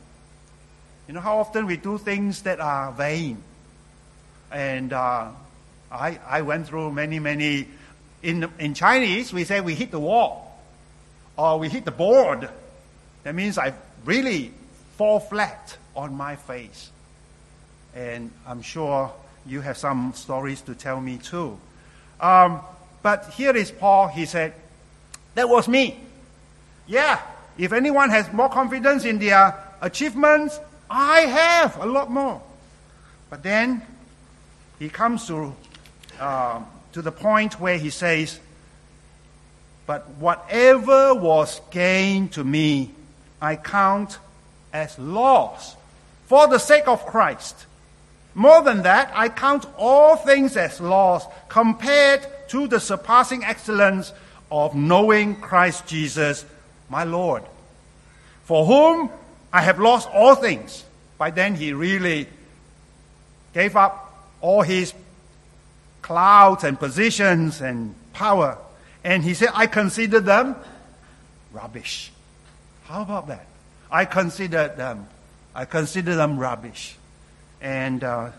You 1.08 1.14
know 1.14 1.20
how 1.20 1.40
often 1.40 1.66
we 1.66 1.78
do 1.78 1.98
things 1.98 2.44
that 2.44 2.60
are 2.60 2.92
vain. 2.92 3.44
And 4.52 4.94
uh, 4.94 5.30
I, 5.92 6.20
I 6.28 6.42
went 6.42 6.68
through 6.68 6.92
many, 6.92 7.20
many. 7.20 7.68
In, 8.22 8.50
in 8.58 8.74
Chinese, 8.74 9.34
we 9.34 9.44
say 9.44 9.60
we 9.60 9.76
hit 9.76 9.92
the 9.92 10.00
wall 10.00 10.62
or 11.38 11.60
we 11.60 11.70
hit 11.70 11.86
the 11.86 11.92
board. 11.92 12.50
That 13.24 13.36
means 13.36 13.58
I 13.58 13.74
really 14.06 14.54
fall 14.98 15.20
flat 15.20 15.76
on 15.96 16.16
my 16.16 16.36
face. 16.36 16.90
And 17.96 18.32
I'm 18.48 18.62
sure 18.62 19.12
you 19.46 19.62
have 19.62 19.78
some 19.78 20.14
stories 20.16 20.62
to 20.62 20.76
tell 20.76 21.02
me 21.02 21.18
too. 21.18 21.60
Um, 22.20 22.62
but 23.02 23.32
here 23.34 23.56
is 23.56 23.72
Paul. 23.72 24.08
He 24.08 24.26
said, 24.26 24.54
That 25.36 25.50
was 25.50 25.68
me. 25.68 26.00
Yeah, 26.88 27.20
if 27.58 27.72
anyone 27.72 28.10
has 28.10 28.32
more 28.34 28.50
confidence 28.50 29.06
in 29.06 29.20
their 29.20 29.58
achievements, 29.82 30.60
I 30.90 31.22
have 31.22 31.78
a 31.78 31.86
lot 31.86 32.10
more. 32.12 32.42
But 33.30 33.44
then 33.44 33.82
he 34.80 34.90
comes 34.90 35.28
to, 35.28 35.56
uh, 36.20 36.62
to 36.94 37.02
the 37.02 37.12
point 37.12 37.60
where 37.60 37.78
he 37.78 37.90
says, 37.90 38.40
But 39.86 40.10
whatever 40.20 41.14
was 41.14 41.62
gained 41.72 42.34
to 42.34 42.44
me, 42.44 42.92
I 43.42 43.56
count 43.56 44.18
as 44.72 44.98
loss 44.98 45.76
for 46.26 46.48
the 46.48 46.58
sake 46.58 46.88
of 46.88 47.06
Christ. 47.06 47.66
More 48.36 48.62
than 48.64 48.82
that, 48.84 49.12
I 49.14 49.30
count 49.30 49.66
all 49.78 50.16
things 50.16 50.58
as 50.58 50.82
loss 50.82 51.26
compared 51.50 52.26
to 52.50 52.68
the 52.68 52.80
surpassing 52.80 53.44
excellence 53.44 54.12
of 54.52 54.76
knowing 54.76 55.36
Christ 55.36 55.86
Jesus, 55.86 56.46
my 56.90 57.04
Lord, 57.04 57.44
for 58.44 58.66
whom 58.66 59.10
I 59.52 59.62
have 59.62 59.80
lost 59.80 60.10
all 60.14 60.36
things. 60.36 60.84
By 61.18 61.32
then, 61.32 61.56
he 61.56 61.74
really 61.74 62.28
gave 63.54 63.76
up 63.76 64.30
all 64.42 64.62
his 64.62 64.94
clouds 66.02 66.64
and 66.64 66.78
positions 66.80 67.62
and 67.62 67.96
power. 68.14 68.58
And 69.04 69.24
he 69.24 69.34
said, 69.34 69.50
I 69.54 69.68
consider 69.68 70.20
them 70.20 70.56
rubbish. 71.52 72.12
How 72.86 73.02
about 73.02 73.28
that? 73.28 73.46
I 73.92 74.06
consider 74.06 74.70
them 74.70 75.08
I 75.56 75.66
consider 75.66 76.16
them 76.16 76.40
rubbish. 76.40 76.98
And 77.62 78.04
uh, 78.04 78.32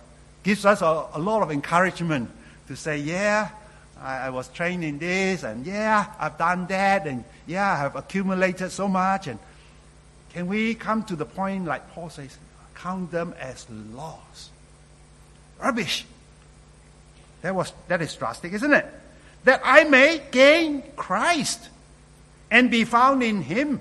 gives 0.42 0.66
us 0.66 0.82
a, 0.82 1.06
a, 1.14 1.18
lot 1.18 1.42
of 1.42 1.50
encouragement 1.50 2.30
to 2.68 2.76
say, 2.76 2.98
yeah, 2.98 3.50
I, 4.04 4.26
I, 4.26 4.30
was 4.30 4.49
trained 4.49 4.84
in 4.84 4.99
this, 4.99 5.42
and 5.42 5.64
yeah, 5.64 6.12
I've 6.20 6.37
done 6.37 6.66
that, 6.66 7.06
and 7.06 7.25
yeah, 7.46 7.73
I 7.73 7.76
have 7.76 7.96
accumulated 7.96 8.70
so 8.70 8.87
much. 8.87 9.26
And 9.28 9.38
can 10.34 10.46
we 10.46 10.75
come 10.75 11.04
to 11.04 11.16
the 11.16 11.25
point, 11.25 11.64
like 11.64 11.90
Paul 11.92 12.11
says, 12.11 12.37
count 12.75 13.11
them 13.11 13.34
as 13.40 13.66
loss? 13.70 14.50
Rubbish. 15.58 16.04
That, 17.40 17.54
was, 17.54 17.73
that 17.88 18.02
is 18.02 18.14
drastic, 18.14 18.52
isn't 18.52 18.73
it? 18.73 18.87
That 19.44 19.62
I 19.64 19.84
may 19.84 20.20
gain 20.30 20.82
Christ 20.96 21.70
and 22.50 22.70
be 22.70 22.84
found 22.84 23.23
in 23.23 23.40
Him 23.40 23.80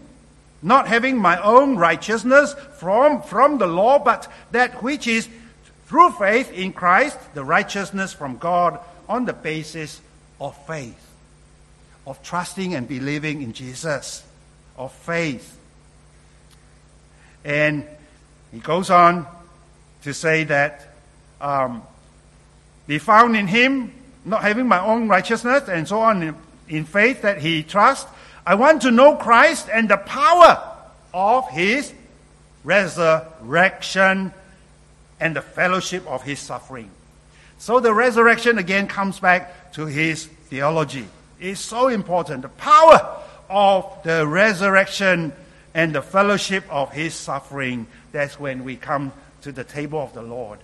not 0.61 0.87
having 0.87 1.17
my 1.17 1.41
own 1.41 1.75
righteousness 1.75 2.55
from, 2.77 3.21
from 3.21 3.57
the 3.57 3.67
law, 3.67 3.99
but 3.99 4.31
that 4.51 4.81
which 4.81 5.07
is 5.07 5.27
through 5.87 6.11
faith 6.11 6.51
in 6.53 6.71
Christ, 6.71 7.17
the 7.33 7.43
righteousness 7.43 8.13
from 8.13 8.37
God 8.37 8.79
on 9.09 9.25
the 9.25 9.33
basis 9.33 9.99
of 10.43 10.67
faith, 10.67 10.99
of 12.05 12.21
trusting 12.21 12.75
and 12.75 12.85
believing 12.85 13.41
in 13.41 13.53
Jesus, 13.53 14.23
of 14.77 14.91
faith. 14.91 15.57
And 17.45 17.85
he 18.51 18.59
goes 18.59 18.89
on 18.89 19.25
to 20.03 20.13
say 20.13 20.43
that 20.43 20.95
um, 21.39 21.81
be 22.87 22.97
found 22.97 23.37
in 23.37 23.47
him, 23.47 23.93
not 24.25 24.41
having 24.41 24.67
my 24.67 24.79
own 24.79 25.07
righteousness, 25.07 25.69
and 25.69 25.87
so 25.87 26.01
on, 26.01 26.21
in, 26.21 26.35
in 26.67 26.83
faith 26.83 27.21
that 27.21 27.41
he 27.41 27.63
trusts. 27.63 28.11
I 28.45 28.55
want 28.55 28.81
to 28.81 28.91
know 28.91 29.15
Christ 29.15 29.69
and 29.71 29.87
the 29.87 29.97
power 29.97 30.61
of 31.13 31.47
his 31.51 31.93
resurrection 32.65 34.33
and 35.21 35.35
the 35.37 35.41
fellowship 35.41 36.05
of 36.05 36.23
his 36.23 36.39
suffering. 36.39 36.91
So 37.63 37.79
the 37.79 37.93
resurrection 37.93 38.57
again 38.57 38.87
comes 38.87 39.21
back 39.21 39.71
to 39.75 39.85
his 39.85 40.25
theology. 40.25 41.07
It's 41.39 41.61
so 41.61 41.87
important. 41.87 42.41
The 42.41 42.49
power 42.49 43.21
of 43.49 44.03
the 44.03 44.27
resurrection 44.27 45.31
and 45.73 45.95
the 45.95 46.01
fellowship 46.01 46.65
of 46.69 46.91
his 46.91 47.13
suffering. 47.13 47.87
That's 48.11 48.37
when 48.37 48.65
we 48.65 48.75
come 48.75 49.13
to 49.43 49.53
the 49.53 49.63
table 49.63 50.01
of 50.01 50.13
the 50.13 50.21
Lord. 50.21 50.59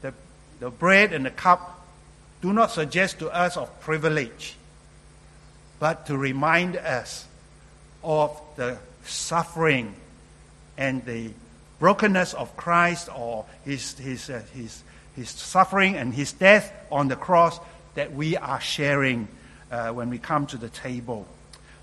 The, 0.00 0.14
the 0.58 0.70
bread 0.70 1.12
and 1.12 1.26
the 1.26 1.30
cup 1.30 1.86
do 2.40 2.54
not 2.54 2.70
suggest 2.70 3.18
to 3.18 3.28
us 3.28 3.58
of 3.58 3.80
privilege, 3.80 4.56
but 5.80 6.06
to 6.06 6.16
remind 6.16 6.78
us 6.78 7.26
of 8.02 8.40
the 8.56 8.78
suffering 9.04 9.94
and 10.78 11.04
the 11.04 11.32
brokenness 11.78 12.32
of 12.32 12.56
Christ 12.56 13.10
or 13.14 13.44
his, 13.66 13.98
his, 13.98 14.30
uh, 14.30 14.40
his, 14.54 14.82
his 15.16 15.30
suffering 15.30 15.96
and 15.96 16.14
his 16.14 16.32
death 16.32 16.72
on 16.90 17.08
the 17.08 17.16
cross 17.16 17.58
that 17.94 18.12
we 18.12 18.36
are 18.36 18.60
sharing 18.60 19.28
uh, 19.70 19.90
when 19.90 20.10
we 20.10 20.18
come 20.18 20.46
to 20.46 20.56
the 20.56 20.68
table. 20.68 21.26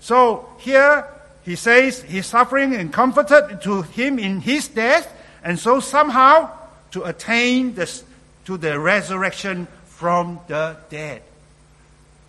So 0.00 0.48
here 0.58 1.06
he 1.42 1.56
says 1.56 2.02
he's 2.02 2.26
suffering 2.26 2.74
and 2.74 2.92
comforted 2.92 3.62
to 3.62 3.82
him 3.82 4.18
in 4.18 4.40
his 4.40 4.68
death, 4.68 5.12
and 5.42 5.58
so 5.58 5.80
somehow 5.80 6.50
to 6.92 7.04
attain 7.04 7.74
this, 7.74 8.04
to 8.44 8.56
the 8.56 8.78
resurrection 8.78 9.66
from 9.86 10.40
the 10.48 10.76
dead. 10.88 11.22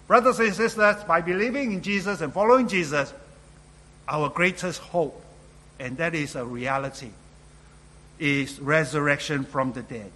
Brothers 0.08 0.40
and 0.40 0.54
sisters, 0.54 1.04
by 1.06 1.22
believing 1.22 1.72
in 1.72 1.82
Jesus 1.82 2.22
and 2.22 2.34
following 2.34 2.68
Jesus, 2.68 3.14
our 4.08 4.30
greatest 4.30 4.80
hope, 4.82 5.24
and 5.80 5.98
that 5.98 6.14
is 6.14 6.36
a 6.36 6.46
reality, 6.46 7.12
is 8.20 8.60
resurrection 8.60 9.46
from 9.46 9.72
the 9.72 9.82
dead. 9.82 10.12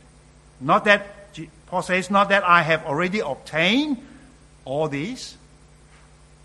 Not 0.59 0.85
that, 0.85 1.35
Paul 1.67 1.81
says, 1.81 2.09
not 2.09 2.29
that 2.29 2.43
I 2.43 2.61
have 2.61 2.85
already 2.85 3.19
obtained 3.19 3.97
all 4.63 4.87
these. 4.87 5.37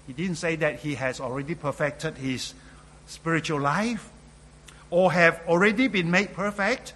He 0.07 0.13
didn't 0.13 0.37
say 0.37 0.57
that 0.57 0.81
he 0.81 0.97
has 0.97 1.21
already 1.21 1.55
perfected 1.55 2.17
his 2.17 2.55
spiritual 3.07 3.61
life 3.61 4.11
or 4.91 5.13
have 5.13 5.41
already 5.47 5.89
been 5.89 6.11
made 6.11 6.35
perfect, 6.35 6.93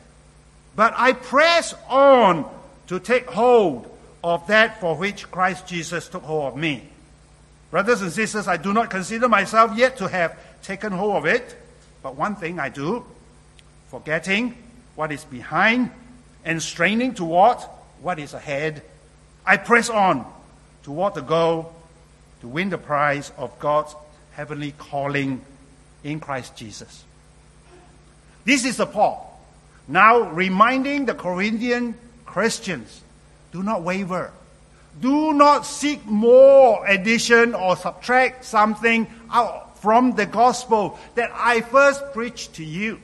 but 0.74 0.92
I 0.96 1.12
press 1.12 1.74
on 1.88 2.44
to 2.88 2.98
take 2.98 3.26
hold 3.26 3.88
of 4.22 4.46
that 4.48 4.80
for 4.80 4.96
which 4.96 5.30
Christ 5.30 5.66
Jesus 5.66 6.08
took 6.08 6.22
hold 6.22 6.52
of 6.52 6.56
me. 6.56 6.88
Brothers 7.70 8.02
and 8.02 8.12
sisters, 8.12 8.48
I 8.48 8.56
do 8.56 8.72
not 8.72 8.90
consider 8.90 9.28
myself 9.28 9.76
yet 9.76 9.96
to 9.98 10.08
have 10.08 10.36
taken 10.62 10.92
hold 10.92 11.16
of 11.16 11.26
it, 11.26 11.56
but 12.02 12.16
one 12.16 12.36
thing 12.36 12.58
I 12.58 12.68
do 12.68 13.04
forgetting 13.88 14.56
what 14.96 15.12
is 15.12 15.24
behind 15.24 15.90
and 16.44 16.62
straining 16.62 17.14
toward 17.14 17.58
what 18.00 18.18
is 18.18 18.34
ahead, 18.34 18.82
I 19.46 19.56
press 19.56 19.88
on 19.88 20.30
toward 20.82 21.14
the 21.14 21.22
goal 21.22 21.74
to 22.40 22.48
win 22.48 22.70
the 22.70 22.78
prize 22.78 23.32
of 23.36 23.58
God's 23.58 23.94
heavenly 24.32 24.72
calling 24.72 25.40
in 26.02 26.20
Christ 26.20 26.56
Jesus. 26.56 27.04
This 28.44 28.64
is 28.64 28.76
the 28.76 28.86
Paul 28.86 29.30
now 29.86 30.20
reminding 30.30 31.06
the 31.06 31.14
Corinthian 31.14 31.94
Christians 32.24 33.02
do 33.52 33.62
not 33.62 33.82
waver. 33.82 34.32
Do 35.00 35.32
not 35.32 35.66
seek 35.66 36.04
more 36.06 36.86
addition 36.86 37.54
or 37.54 37.76
subtract 37.76 38.44
something 38.44 39.06
out 39.30 39.78
from 39.78 40.14
the 40.14 40.26
gospel 40.26 40.98
that 41.16 41.30
I 41.34 41.60
first 41.60 42.12
preached 42.12 42.54
to 42.54 42.64
you. 42.64 43.00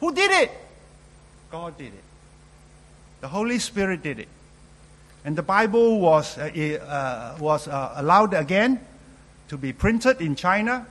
Who 0.00 0.14
did 0.14 0.30
it? 0.30 0.50
God 1.50 1.78
did 1.78 1.94
it. 1.94 2.04
The 3.20 3.28
Holy 3.28 3.58
Spirit 3.58 4.02
did 4.02 4.18
it. 4.18 4.28
And 5.24 5.36
the 5.36 5.42
Bible 5.42 6.00
was, 6.00 6.36
uh, 6.36 6.50
uh, 6.82 7.40
was 7.40 7.68
uh, 7.68 7.92
allowed 7.96 8.34
again 8.34 8.80
to 9.48 9.56
be 9.56 9.72
printed 9.72 10.20
in 10.20 10.34
China. 10.34 10.86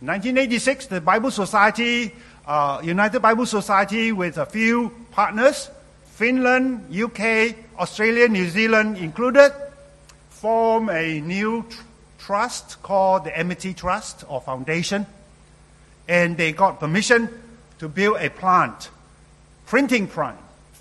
In 0.00 0.08
1986, 0.08 0.86
the 0.86 1.00
Bible 1.00 1.30
Society, 1.30 2.12
uh, 2.46 2.80
United 2.82 3.20
Bible 3.20 3.46
Society, 3.46 4.10
with 4.10 4.38
a 4.38 4.46
few 4.46 4.90
partners, 5.12 5.70
Finland, 6.14 6.92
UK, 6.92 7.54
Australia, 7.78 8.26
New 8.28 8.48
Zealand 8.48 8.96
included, 8.98 9.52
formed 10.30 10.90
a 10.90 11.20
new 11.20 11.64
tr- 11.68 11.82
trust 12.18 12.82
called 12.82 13.24
the 13.24 13.38
Amity 13.38 13.72
Trust 13.72 14.24
or 14.28 14.40
Foundation. 14.40 15.06
And 16.08 16.36
they 16.36 16.52
got 16.52 16.80
permission 16.80 17.28
to 17.78 17.88
build 17.88 18.16
a 18.18 18.30
plant, 18.30 18.90
printing 19.66 20.08
plant, 20.08 20.38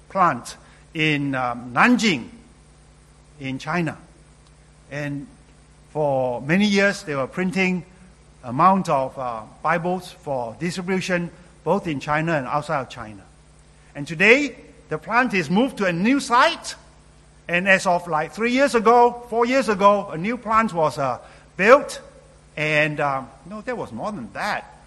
plant 0.09 0.57
in 0.93 1.35
um, 1.35 1.71
Nanjing, 1.73 2.29
in 3.39 3.59
China. 3.59 3.97
And 4.91 5.27
for 5.91 6.41
many 6.41 6.65
years, 6.65 7.03
they 7.03 7.15
were 7.15 7.27
printing 7.27 7.85
amount 8.43 8.89
of 8.89 9.17
uh, 9.17 9.43
Bibles 9.61 10.11
for 10.11 10.55
distribution 10.59 11.31
both 11.63 11.87
in 11.87 11.99
China 11.99 12.33
and 12.33 12.47
outside 12.47 12.81
of 12.81 12.89
China. 12.89 13.23
And 13.95 14.07
today, 14.07 14.55
the 14.89 14.97
plant 14.97 15.33
is 15.33 15.49
moved 15.49 15.77
to 15.77 15.85
a 15.85 15.93
new 15.93 16.19
site. 16.19 16.75
And 17.47 17.67
as 17.67 17.85
of 17.85 18.07
like 18.07 18.31
three 18.31 18.51
years 18.51 18.75
ago, 18.75 19.25
four 19.29 19.45
years 19.45 19.69
ago, 19.69 20.09
a 20.09 20.17
new 20.17 20.37
plant 20.37 20.73
was 20.73 20.97
uh, 20.97 21.19
built. 21.57 22.01
And 22.55 22.99
um, 22.99 23.29
no, 23.45 23.61
that 23.61 23.77
was 23.77 23.91
more 23.91 24.11
than 24.11 24.31
that. 24.33 24.79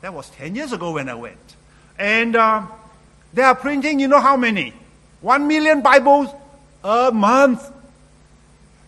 That 0.00 0.14
was 0.14 0.28
10 0.30 0.54
years 0.54 0.72
ago 0.72 0.92
when 0.92 1.08
I 1.08 1.14
went. 1.14 1.56
And 1.98 2.36
um, 2.36 2.68
they 3.32 3.42
are 3.42 3.54
printing, 3.54 4.00
you 4.00 4.08
know 4.08 4.20
how 4.20 4.36
many? 4.36 4.74
One 5.20 5.46
million 5.46 5.82
Bibles 5.82 6.28
a 6.82 7.12
month. 7.12 7.62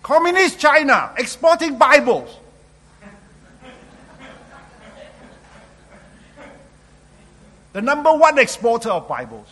Communist 0.04 0.58
China 0.58 1.14
exporting 1.16 1.78
Bibles. 1.78 2.28
the 7.72 7.80
number 7.80 8.12
one 8.14 8.38
exporter 8.38 8.90
of 8.90 9.08
Bibles. 9.08 9.48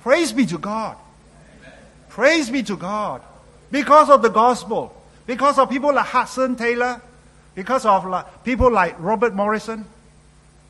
Praise 0.00 0.32
be 0.32 0.46
to 0.46 0.56
God. 0.56 0.96
Praise 2.08 2.48
be 2.48 2.62
to 2.62 2.76
God. 2.76 3.20
Because 3.70 4.08
of 4.08 4.22
the 4.22 4.30
gospel, 4.30 4.96
because 5.26 5.58
of 5.58 5.68
people 5.68 5.92
like 5.92 6.06
Hudson 6.06 6.56
Taylor, 6.56 7.02
because 7.54 7.84
of 7.84 8.06
like, 8.06 8.44
people 8.44 8.72
like 8.72 8.96
Robert 8.98 9.34
Morrison, 9.34 9.84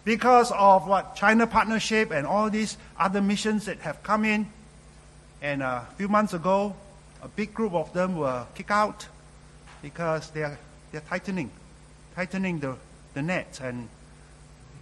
because 0.04 0.50
of 0.50 0.88
what 0.88 1.14
China 1.14 1.46
Partnership 1.46 2.10
and 2.10 2.26
all 2.26 2.50
these 2.50 2.76
other 2.98 3.22
missions 3.22 3.66
that 3.66 3.78
have 3.78 4.02
come 4.02 4.24
in. 4.24 4.48
And 5.42 5.62
uh, 5.62 5.82
a 5.88 5.94
few 5.96 6.08
months 6.08 6.34
ago, 6.34 6.74
a 7.22 7.28
big 7.28 7.52
group 7.52 7.74
of 7.74 7.92
them 7.92 8.16
were 8.16 8.46
kicked 8.54 8.70
out 8.70 9.06
because 9.82 10.30
they 10.30 10.42
are 10.42 10.58
they're 10.92 11.00
tightening, 11.00 11.50
tightening 12.14 12.60
the, 12.60 12.76
the 13.14 13.22
net 13.22 13.60
and 13.62 13.88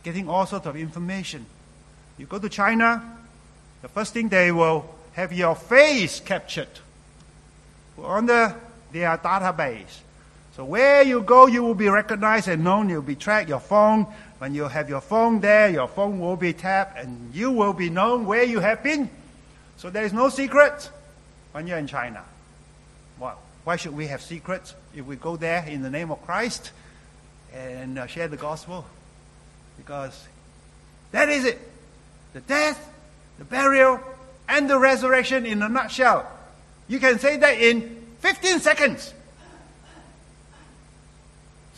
getting 0.03 0.29
all 0.29 0.47
sorts 0.47 0.67
of 0.67 0.77
information. 0.77 1.47
You 2.19 2.27
go 2.27 2.39
to 2.39 2.49
China, 2.49 3.03
the 3.83 3.89
first 3.89 4.13
thing 4.13 4.29
they 4.29 4.53
will 4.53 4.95
have 5.15 5.33
your 5.33 5.55
face 5.55 6.21
captured 6.21 6.69
on 7.99 8.27
the, 8.27 8.55
their 8.93 9.17
database. 9.19 10.01
So 10.57 10.65
where 10.65 11.03
you 11.03 11.23
go, 11.23 11.47
you 11.47 11.63
will 11.63 11.75
be 11.75 11.89
recognized 11.89 12.47
and 12.47 12.63
known. 12.63 12.89
You'll 12.89 13.03
be 13.03 13.17
tracked. 13.17 13.49
Your 13.49 13.59
phone, 13.61 14.07
when 14.39 14.55
you 14.55 14.69
have 14.69 14.89
your 14.89 15.01
phone 15.01 15.41
there, 15.41 15.69
your 15.71 15.89
phone 15.89 16.21
will 16.21 16.37
be 16.37 16.53
tapped, 16.53 16.97
and 16.99 17.35
you 17.35 17.51
will 17.51 17.73
be 17.73 17.91
known 17.91 18.25
where 18.25 18.45
you 18.45 18.61
have 18.61 18.83
been. 18.85 19.11
So 19.77 19.91
there 19.91 20.05
is 20.05 20.13
no 20.13 20.29
secret 20.29 20.91
when 21.53 21.67
you're 21.67 21.79
in 21.79 21.87
China. 21.87 22.23
Well, 23.19 23.39
why 23.65 23.77
should 23.77 23.95
we 23.95 24.07
have 24.09 24.23
secrets 24.23 24.75
if 24.95 25.07
we 25.07 25.17
go 25.17 25.37
there 25.37 25.65
in 25.67 25.83
the 25.83 25.91
name 25.91 26.11
of 26.11 26.25
Christ 26.25 26.71
and 27.53 27.99
uh, 27.99 28.07
share 28.07 28.29
the 28.29 28.37
gospel? 28.37 28.85
Because 29.77 30.27
that 31.13 31.29
is 31.29 31.45
it. 31.45 31.61
The 32.33 32.41
death, 32.41 32.93
the 33.39 33.45
burial, 33.45 34.01
and 34.49 34.69
the 34.69 34.79
resurrection 34.79 35.47
in 35.47 35.63
a 35.63 35.69
nutshell. 35.69 36.31
You 36.89 36.99
can 36.99 37.19
say 37.19 37.37
that 37.37 37.59
in 37.61 38.05
15 38.21 38.61
seconds. 38.61 39.15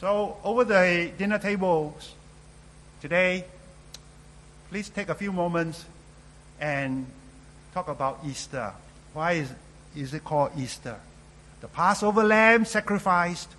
So, 0.01 0.37
over 0.45 0.65
the 0.65 1.11
dinner 1.17 1.39
tables 1.39 2.13
today, 3.01 3.45
please 4.71 4.89
take 4.89 5.09
a 5.09 5.15
few 5.15 5.33
moments 5.33 5.85
and 6.61 7.07
talk 7.77 7.89
about 7.89 8.21
Easter. 8.27 8.73
Why 9.13 9.33
is, 9.33 9.53
is 9.95 10.15
it 10.15 10.25
called 10.25 10.53
Easter? 10.57 10.97
The 11.61 11.69
Passover 11.69 12.25
lamb 12.25 12.65
sacrificed, 12.65 13.51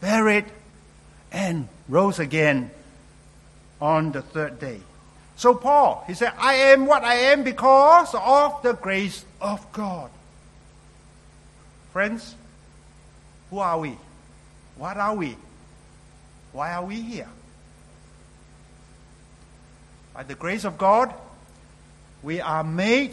buried, 0.00 0.46
and 1.30 1.68
rose 1.88 2.18
again 2.18 2.72
on 3.80 4.10
the 4.10 4.22
third 4.22 4.58
day. 4.58 4.80
So, 5.36 5.54
Paul, 5.54 6.02
he 6.08 6.14
said, 6.14 6.32
I 6.36 6.54
am 6.74 6.86
what 6.86 7.04
I 7.04 7.14
am 7.30 7.44
because 7.44 8.12
of 8.14 8.60
the 8.64 8.72
grace 8.72 9.24
of 9.40 9.70
God. 9.70 10.10
Friends, 11.92 12.34
who 13.50 13.60
are 13.60 13.78
we? 13.78 13.96
What 14.76 14.96
are 14.96 15.14
we? 15.14 15.36
Why 16.50 16.72
are 16.72 16.84
we 16.84 17.00
here? 17.00 17.28
By 20.12 20.24
the 20.24 20.34
grace 20.34 20.64
of 20.64 20.76
God, 20.76 21.14
we 22.24 22.40
are 22.40 22.64
made, 22.64 23.12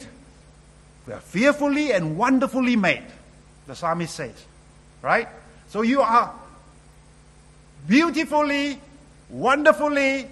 we 1.07 1.13
are 1.13 1.19
fearfully 1.19 1.91
and 1.91 2.17
wonderfully 2.17 2.75
made, 2.75 3.03
the 3.67 3.75
psalmist 3.75 4.15
says. 4.15 4.45
Right? 5.01 5.27
So 5.69 5.81
you 5.81 6.01
are 6.01 6.33
beautifully, 7.87 8.79
wonderfully, 9.29 10.27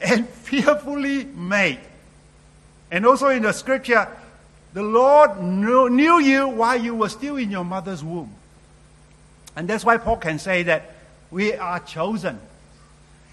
and 0.00 0.28
fearfully 0.44 1.24
made. 1.24 1.80
And 2.90 3.06
also 3.06 3.28
in 3.28 3.42
the 3.42 3.52
scripture, 3.52 4.08
the 4.72 4.82
Lord 4.82 5.40
knew, 5.42 5.88
knew 5.88 6.18
you 6.20 6.48
while 6.48 6.80
you 6.80 6.94
were 6.94 7.08
still 7.08 7.36
in 7.36 7.50
your 7.50 7.64
mother's 7.64 8.02
womb. 8.02 8.34
And 9.54 9.68
that's 9.68 9.84
why 9.84 9.98
Paul 9.98 10.16
can 10.16 10.38
say 10.38 10.64
that 10.64 10.94
we 11.30 11.54
are 11.54 11.80
chosen. 11.80 12.40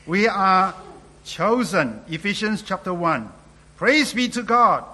We 0.06 0.28
are 0.28 0.76
chosen. 1.24 2.02
Ephesians 2.10 2.62
chapter 2.62 2.94
1. 2.94 3.30
Praise 3.78 4.14
be 4.14 4.30
to 4.30 4.44
God 4.44 4.86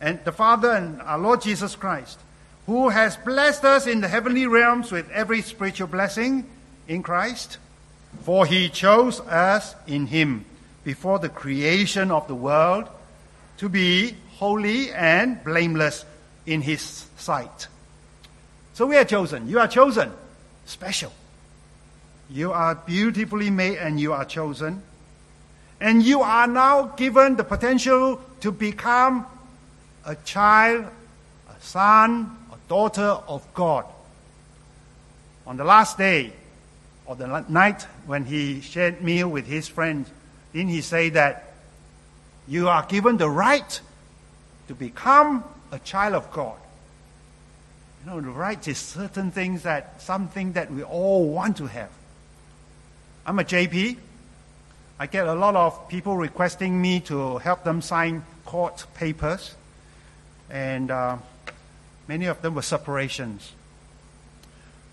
and 0.00 0.18
the 0.24 0.32
Father 0.32 0.70
and 0.70 1.00
our 1.02 1.18
Lord 1.18 1.42
Jesus 1.42 1.76
Christ, 1.76 2.18
who 2.66 2.88
has 2.88 3.16
blessed 3.16 3.64
us 3.64 3.86
in 3.86 4.00
the 4.00 4.08
heavenly 4.08 4.46
realms 4.46 4.90
with 4.90 5.10
every 5.10 5.42
spiritual 5.42 5.88
blessing 5.88 6.46
in 6.88 7.02
Christ. 7.02 7.58
For 8.22 8.46
he 8.46 8.68
chose 8.68 9.20
us 9.20 9.74
in 9.86 10.06
him 10.06 10.44
before 10.84 11.18
the 11.18 11.28
creation 11.28 12.10
of 12.10 12.26
the 12.26 12.34
world 12.34 12.88
to 13.58 13.68
be 13.68 14.14
holy 14.38 14.90
and 14.90 15.42
blameless 15.44 16.04
in 16.46 16.62
his 16.62 17.06
sight. 17.16 17.68
So 18.72 18.86
we 18.86 18.96
are 18.96 19.04
chosen. 19.04 19.48
You 19.48 19.60
are 19.60 19.68
chosen. 19.68 20.10
Special. 20.64 21.12
You 22.30 22.52
are 22.52 22.74
beautifully 22.74 23.50
made 23.50 23.76
and 23.78 24.00
you 24.00 24.12
are 24.12 24.24
chosen. 24.24 24.82
And 25.80 26.02
you 26.02 26.22
are 26.22 26.46
now 26.46 26.84
given 26.96 27.36
the 27.36 27.44
potential 27.44 28.20
to 28.40 28.52
become 28.52 29.26
a 30.04 30.14
child, 30.16 30.86
a 31.48 31.60
son, 31.60 32.36
a 32.52 32.68
daughter 32.68 33.18
of 33.28 33.46
God. 33.54 33.84
On 35.46 35.56
the 35.56 35.64
last 35.64 35.98
day, 35.98 36.32
or 37.06 37.16
the 37.16 37.44
night 37.48 37.82
when 38.06 38.24
he 38.24 38.60
shared 38.60 39.02
meal 39.02 39.28
with 39.28 39.46
his 39.46 39.66
friends, 39.66 40.08
didn't 40.52 40.70
he 40.70 40.80
say 40.80 41.10
that 41.10 41.54
you 42.46 42.68
are 42.68 42.84
given 42.86 43.16
the 43.16 43.28
right 43.28 43.80
to 44.68 44.74
become 44.74 45.44
a 45.72 45.78
child 45.78 46.14
of 46.14 46.30
God? 46.32 46.56
You 48.00 48.10
know, 48.10 48.20
the 48.20 48.30
right 48.30 48.66
is 48.66 48.78
certain 48.78 49.30
things 49.30 49.64
that, 49.64 50.00
something 50.00 50.52
that 50.52 50.72
we 50.72 50.82
all 50.82 51.28
want 51.28 51.58
to 51.58 51.66
have. 51.66 51.90
I'm 53.26 53.38
a 53.38 53.44
JP. 53.44 53.96
I 54.98 55.06
get 55.06 55.26
a 55.26 55.34
lot 55.34 55.54
of 55.54 55.88
people 55.88 56.16
requesting 56.16 56.80
me 56.80 57.00
to 57.00 57.38
help 57.38 57.64
them 57.64 57.82
sign 57.82 58.24
court 58.44 58.86
papers, 58.94 59.54
and 60.50 60.90
uh, 60.90 61.16
many 62.08 62.26
of 62.26 62.42
them 62.42 62.54
were 62.54 62.62
separations. 62.62 63.52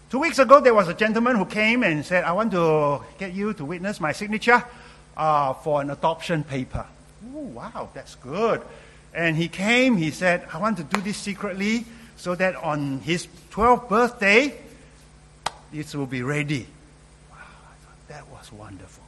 Two 0.10 0.20
weeks 0.20 0.40
ago, 0.40 0.62
there 0.62 0.74
was 0.74 0.88
a 0.88 0.94
gentleman 0.94 1.36
who 1.36 1.46
came 1.46 1.84
and 1.84 2.06
said, 2.06 2.24
I 2.24 2.32
want 2.32 2.52
to 2.54 3.02
get 3.18 3.34
you 3.34 3.54
to 3.54 3.66
witness 3.66 4.00
my 4.00 4.14
signature 4.14 4.64
uh, 5.18 5.54
for 5.54 5.82
an 5.82 5.90
adoption 5.90 6.44
paper. 6.44 6.86
Oh, 7.36 7.40
wow, 7.40 7.90
that's 7.94 8.16
good. 8.16 8.62
And 9.14 9.36
he 9.36 9.50
came, 9.50 9.98
he 9.98 10.12
said, 10.12 10.48
I 10.54 10.60
want 10.60 10.78
to 10.78 10.84
do 10.84 11.02
this 11.02 11.18
secretly 11.18 11.86
so 12.16 12.36
that 12.36 12.56
on 12.56 13.00
his 13.00 13.28
12th 13.52 13.90
birthday, 13.90 14.58
it 15.74 15.94
will 15.94 16.06
be 16.06 16.22
ready 16.22 16.68
Wow, 17.30 17.38
I 17.40 17.86
thought, 17.86 18.08
that 18.08 18.28
was 18.30 18.52
wonderful. 18.52 19.04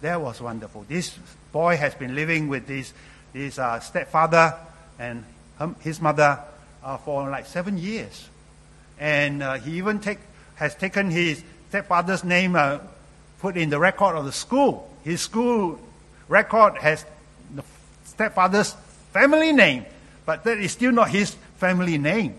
That 0.00 0.20
was 0.20 0.40
wonderful. 0.40 0.84
This 0.88 1.18
boy 1.50 1.76
has 1.76 1.94
been 1.94 2.14
living 2.14 2.48
with 2.48 2.66
this, 2.66 2.92
his 3.32 3.58
uh, 3.58 3.80
stepfather 3.80 4.54
and 4.98 5.24
his 5.80 6.00
mother 6.00 6.38
uh, 6.82 6.96
for 6.98 7.30
like 7.30 7.46
seven 7.46 7.78
years. 7.78 8.28
And 8.98 9.42
uh, 9.42 9.54
he 9.54 9.78
even 9.78 10.00
take, 10.00 10.18
has 10.56 10.74
taken 10.74 11.10
his 11.10 11.42
stepfather's 11.68 12.24
name, 12.24 12.54
uh, 12.56 12.78
put 13.40 13.56
in 13.56 13.70
the 13.70 13.78
record 13.78 14.16
of 14.16 14.24
the 14.24 14.32
school. 14.32 14.90
His 15.02 15.20
school 15.20 15.78
record 16.28 16.78
has 16.78 17.04
the 17.54 17.62
stepfather's 18.04 18.74
family 19.12 19.52
name, 19.52 19.84
but 20.24 20.44
that 20.44 20.58
is 20.58 20.72
still 20.72 20.92
not 20.92 21.10
his 21.10 21.34
family 21.56 21.98
name. 21.98 22.34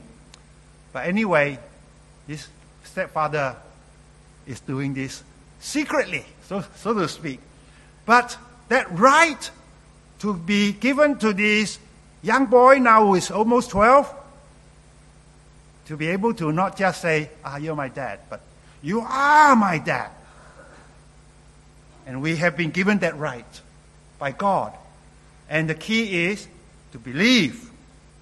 But 0.93 1.07
anyway, 1.07 1.59
his 2.27 2.47
stepfather 2.83 3.55
is 4.47 4.59
doing 4.61 4.93
this 4.93 5.23
secretly, 5.59 6.25
so, 6.47 6.63
so 6.77 6.93
to 6.93 7.07
speak. 7.07 7.39
But 8.05 8.37
that 8.69 8.91
right 8.97 9.49
to 10.19 10.33
be 10.33 10.71
given 10.71 11.17
to 11.19 11.33
this 11.33 11.77
young 12.25 12.47
boy 12.47 12.79
now 12.79 13.05
who 13.05 13.15
is 13.15 13.29
almost 13.31 13.69
12, 13.69 14.13
to 15.85 15.97
be 15.97 16.07
able 16.07 16.33
to 16.33 16.51
not 16.51 16.75
just 16.75 17.01
say, 17.01 17.29
ah, 17.43 17.57
you're 17.57 17.75
my 17.75 17.89
dad, 17.89 18.19
but 18.29 18.41
You 18.81 19.01
are 19.01 19.55
my 19.55 19.79
dad. 19.79 20.11
And 22.05 22.21
we 22.21 22.35
have 22.35 22.55
been 22.55 22.69
given 22.69 22.99
that 22.99 23.17
right 23.17 23.61
by 24.19 24.31
God. 24.31 24.73
And 25.49 25.67
the 25.67 25.73
key 25.73 26.25
is 26.25 26.47
to 26.91 26.99
believe 26.99 27.71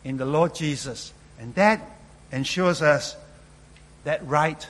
in 0.06 0.16
the 0.16 0.26
Lord 0.26 0.56
Jesus. 0.56 1.12
And 1.38 1.54
that 1.56 1.82
ensures 2.32 2.82
us 2.82 3.18
that 4.06 4.26
right 4.26 4.66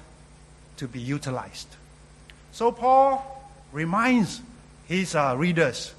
to 0.78 0.88
be 0.88 1.00
utilized. 1.00 1.67
So 2.54 2.72
Paul 2.72 3.22
reminds 3.72 4.41
his 4.88 5.13
uh, 5.13 5.36
readers, 5.38 5.93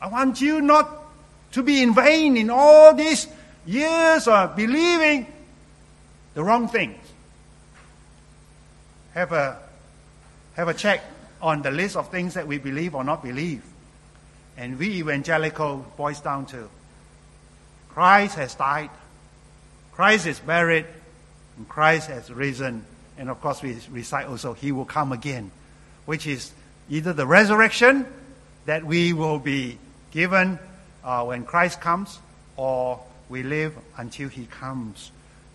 I 0.00 0.08
want 0.08 0.42
you 0.42 0.60
not 0.60 1.07
to 1.52 1.62
be 1.62 1.82
in 1.82 1.94
vain 1.94 2.36
in 2.36 2.50
all 2.50 2.94
these 2.94 3.26
years 3.66 4.28
of 4.28 4.56
believing 4.56 5.26
the 6.34 6.44
wrong 6.44 6.68
things. 6.68 6.98
Have 9.14 9.32
a, 9.32 9.58
have 10.54 10.68
a 10.68 10.74
check 10.74 11.02
on 11.40 11.62
the 11.62 11.70
list 11.70 11.96
of 11.96 12.10
things 12.10 12.34
that 12.34 12.46
we 12.46 12.58
believe 12.58 12.94
or 12.94 13.04
not 13.04 13.22
believe. 13.22 13.62
And 14.56 14.78
we 14.78 14.88
evangelical 14.96 15.86
boils 15.96 16.20
down 16.20 16.46
to 16.46 16.68
Christ 17.90 18.36
has 18.36 18.54
died, 18.54 18.90
Christ 19.92 20.26
is 20.26 20.38
buried, 20.38 20.86
and 21.56 21.68
Christ 21.68 22.08
has 22.08 22.30
risen. 22.30 22.84
And 23.18 23.28
of 23.28 23.40
course, 23.40 23.62
we 23.62 23.76
recite 23.90 24.26
also, 24.26 24.52
He 24.52 24.70
will 24.70 24.84
come 24.84 25.10
again, 25.10 25.50
which 26.06 26.26
is 26.26 26.52
either 26.88 27.12
the 27.12 27.26
resurrection 27.26 28.06
that 28.66 28.84
we 28.84 29.12
will 29.12 29.40
be 29.40 29.78
given 30.12 30.60
uh, 31.08 31.24
when 31.24 31.42
Christ 31.42 31.80
comes, 31.80 32.18
or 32.58 33.00
we 33.30 33.42
live 33.42 33.74
until 33.96 34.28
He 34.28 34.44
comes. 34.44 35.10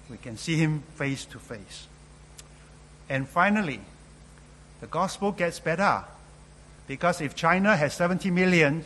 We 0.09 0.17
can 0.17 0.35
see 0.35 0.55
Him 0.55 0.81
face 0.95 1.25
to 1.25 1.37
face. 1.37 1.87
And 3.07 3.29
finally, 3.29 3.79
the 4.81 4.87
gospel 4.87 5.31
gets 5.31 5.59
better. 5.59 6.05
Because 6.87 7.21
if 7.21 7.35
China 7.35 7.77
has 7.77 7.93
70 7.93 8.31
million, 8.31 8.83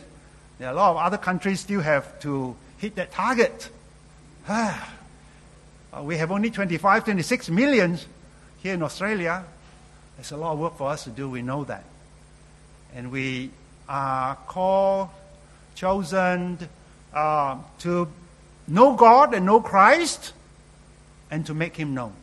there 0.58 0.68
are 0.68 0.72
a 0.72 0.76
lot 0.76 0.90
of 0.90 0.96
other 0.98 1.16
countries 1.16 1.60
still 1.60 1.80
have 1.80 2.20
to 2.20 2.54
hit 2.76 2.96
that 2.96 3.12
target. 3.12 3.70
Uh, 5.90 6.02
we 6.02 6.18
have 6.18 6.30
only 6.30 6.50
25, 6.50 7.04
26 7.04 7.48
million 7.48 7.98
here 8.58 8.74
in 8.74 8.82
Australia. 8.82 9.42
There's 10.16 10.32
a 10.32 10.36
lot 10.36 10.52
of 10.52 10.58
work 10.58 10.76
for 10.76 10.90
us 10.90 11.04
to 11.04 11.10
do, 11.10 11.30
we 11.30 11.40
know 11.40 11.64
that. 11.64 11.82
And 12.94 13.10
we 13.10 13.52
are 13.88 14.36
called, 14.46 15.08
chosen 15.78 16.58
uh, 17.14 17.56
to 17.78 18.08
know 18.66 18.96
God 18.96 19.32
and 19.32 19.46
know 19.46 19.60
Christ 19.60 20.32
and 21.30 21.46
to 21.46 21.54
make 21.54 21.76
Him 21.76 21.94
known. 21.94 22.14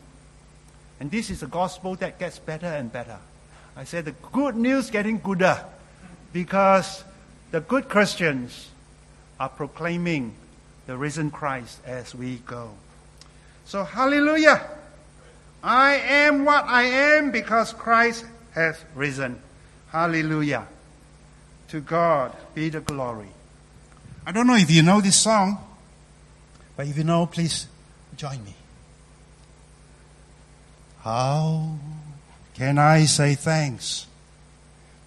And 1.00 1.10
this 1.10 1.30
is 1.30 1.42
a 1.42 1.46
gospel 1.46 1.94
that 1.96 2.18
gets 2.18 2.38
better 2.38 2.66
and 2.66 2.92
better. 2.92 3.16
I 3.74 3.84
say 3.84 4.02
the 4.02 4.12
good 4.32 4.56
news 4.56 4.90
getting 4.90 5.18
gooder 5.20 5.64
because 6.34 7.02
the 7.50 7.62
good 7.62 7.88
Christians 7.88 8.68
are 9.40 9.48
proclaiming 9.48 10.34
the 10.86 10.98
risen 10.98 11.30
Christ 11.30 11.80
as 11.86 12.14
we 12.14 12.36
go. 12.46 12.72
So, 13.64 13.84
hallelujah. 13.84 14.68
I 15.62 15.94
am 15.94 16.44
what 16.44 16.64
I 16.66 16.82
am 16.82 17.30
because 17.30 17.72
Christ 17.72 18.26
has 18.52 18.76
risen. 18.94 19.40
Hallelujah. 19.88 20.66
To 21.68 21.80
God 21.80 22.36
be 22.54 22.68
the 22.68 22.80
glory. 22.80 23.30
I 24.28 24.32
don't 24.32 24.48
know 24.48 24.56
if 24.56 24.68
you 24.68 24.82
know 24.82 25.00
this 25.00 25.14
song, 25.14 25.56
but 26.76 26.88
if 26.88 26.98
you 26.98 27.04
know, 27.04 27.26
please 27.26 27.68
join 28.16 28.42
me. 28.44 28.54
How 31.02 31.78
can 32.52 32.76
I 32.76 33.04
say 33.04 33.36
thanks 33.36 34.08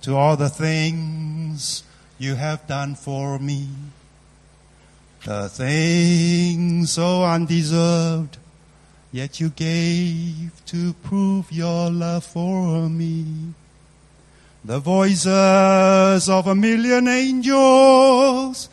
to 0.04 0.16
all 0.16 0.38
the 0.38 0.48
things 0.48 1.84
you 2.18 2.36
have 2.36 2.66
done 2.66 2.96
for 2.96 3.38
me? 3.40 3.68
The 5.26 5.50
things 5.50 6.94
so 6.94 7.26
undeserved, 7.26 8.38
yet 9.12 9.42
you 9.42 9.50
gave 9.50 10.62
to 10.68 10.94
prove 10.94 11.52
your 11.52 11.92
love 11.92 12.24
for 12.24 12.88
me. 12.88 13.54
The 14.64 14.80
voices 14.80 16.30
of 16.30 16.48
a 16.48 16.56
million 16.56 17.10
angels 17.10 18.70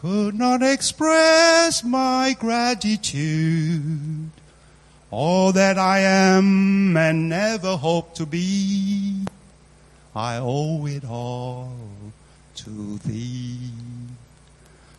could 0.00 0.34
not 0.34 0.62
express 0.62 1.84
my 1.84 2.34
gratitude. 2.40 4.30
All 5.10 5.52
that 5.52 5.76
I 5.76 5.98
am 5.98 6.96
and 6.96 7.28
never 7.28 7.76
hope 7.76 8.14
to 8.14 8.24
be, 8.24 9.26
I 10.16 10.38
owe 10.38 10.86
it 10.86 11.04
all 11.04 11.74
to 12.54 12.96
thee. 13.04 13.58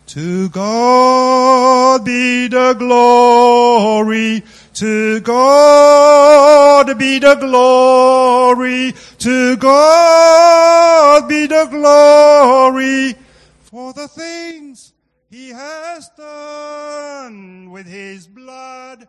To 0.06 0.50
God 0.50 2.06
be 2.06 2.48
the 2.48 2.76
glory, 2.78 4.44
to 4.76 5.20
God 5.22 7.00
be 7.00 7.18
the 7.18 7.34
glory, 7.34 8.94
to 9.18 9.58
God 9.58 11.28
be 11.28 11.48
the 11.48 11.66
glory 11.72 13.16
for 13.64 13.94
the 13.94 14.08
things 14.08 14.91
he 15.32 15.50
has 15.50 16.10
done 16.10 17.72
with 17.72 17.88
his 17.88 18.28
blood. 18.28 19.08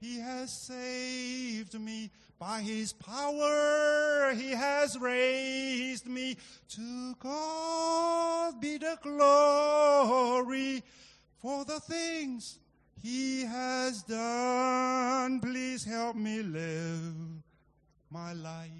He 0.00 0.18
has 0.18 0.50
saved 0.50 1.78
me 1.78 2.10
by 2.38 2.62
his 2.62 2.94
power. 2.94 4.32
He 4.34 4.52
has 4.52 4.98
raised 4.98 6.06
me. 6.06 6.38
To 6.70 7.14
God 7.20 8.58
be 8.62 8.78
the 8.78 8.96
glory 9.02 10.82
for 11.36 11.66
the 11.66 11.80
things 11.80 12.58
he 13.02 13.44
has 13.44 14.02
done. 14.04 15.38
Please 15.40 15.84
help 15.84 16.16
me 16.16 16.42
live 16.42 17.14
my 18.10 18.32
life. 18.32 18.70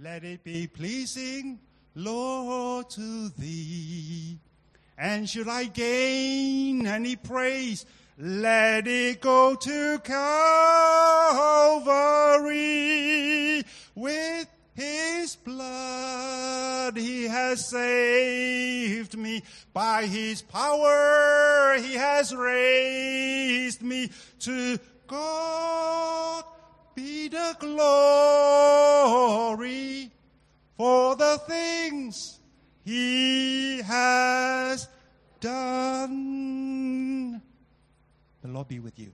Let 0.00 0.24
it 0.24 0.42
be 0.42 0.66
pleasing, 0.66 1.60
Lord, 1.94 2.90
to 2.90 3.28
thee. 3.38 4.38
And 5.00 5.30
should 5.30 5.46
I 5.46 5.66
gain 5.66 6.84
any 6.84 7.14
praise, 7.14 7.86
let 8.18 8.88
it 8.88 9.20
go 9.20 9.54
to 9.54 9.98
Calvary. 10.00 10.24
With 13.94 14.48
his 14.74 15.36
blood 15.36 16.96
he 16.96 17.28
has 17.28 17.68
saved 17.70 19.16
me. 19.16 19.44
By 19.72 20.06
his 20.06 20.42
power 20.42 21.76
he 21.78 21.94
has 21.94 22.34
raised 22.34 23.82
me. 23.82 24.10
To 24.40 24.78
God 25.06 26.42
be 26.96 27.28
the 27.28 27.56
glory 27.60 28.50
for 30.76 31.14
the 31.14 31.38
things 31.46 32.37
he 32.88 33.82
has 33.82 34.88
done. 35.40 37.42
The 38.40 38.48
Lord 38.48 38.68
be 38.68 38.80
with 38.80 38.98
you. 38.98 39.12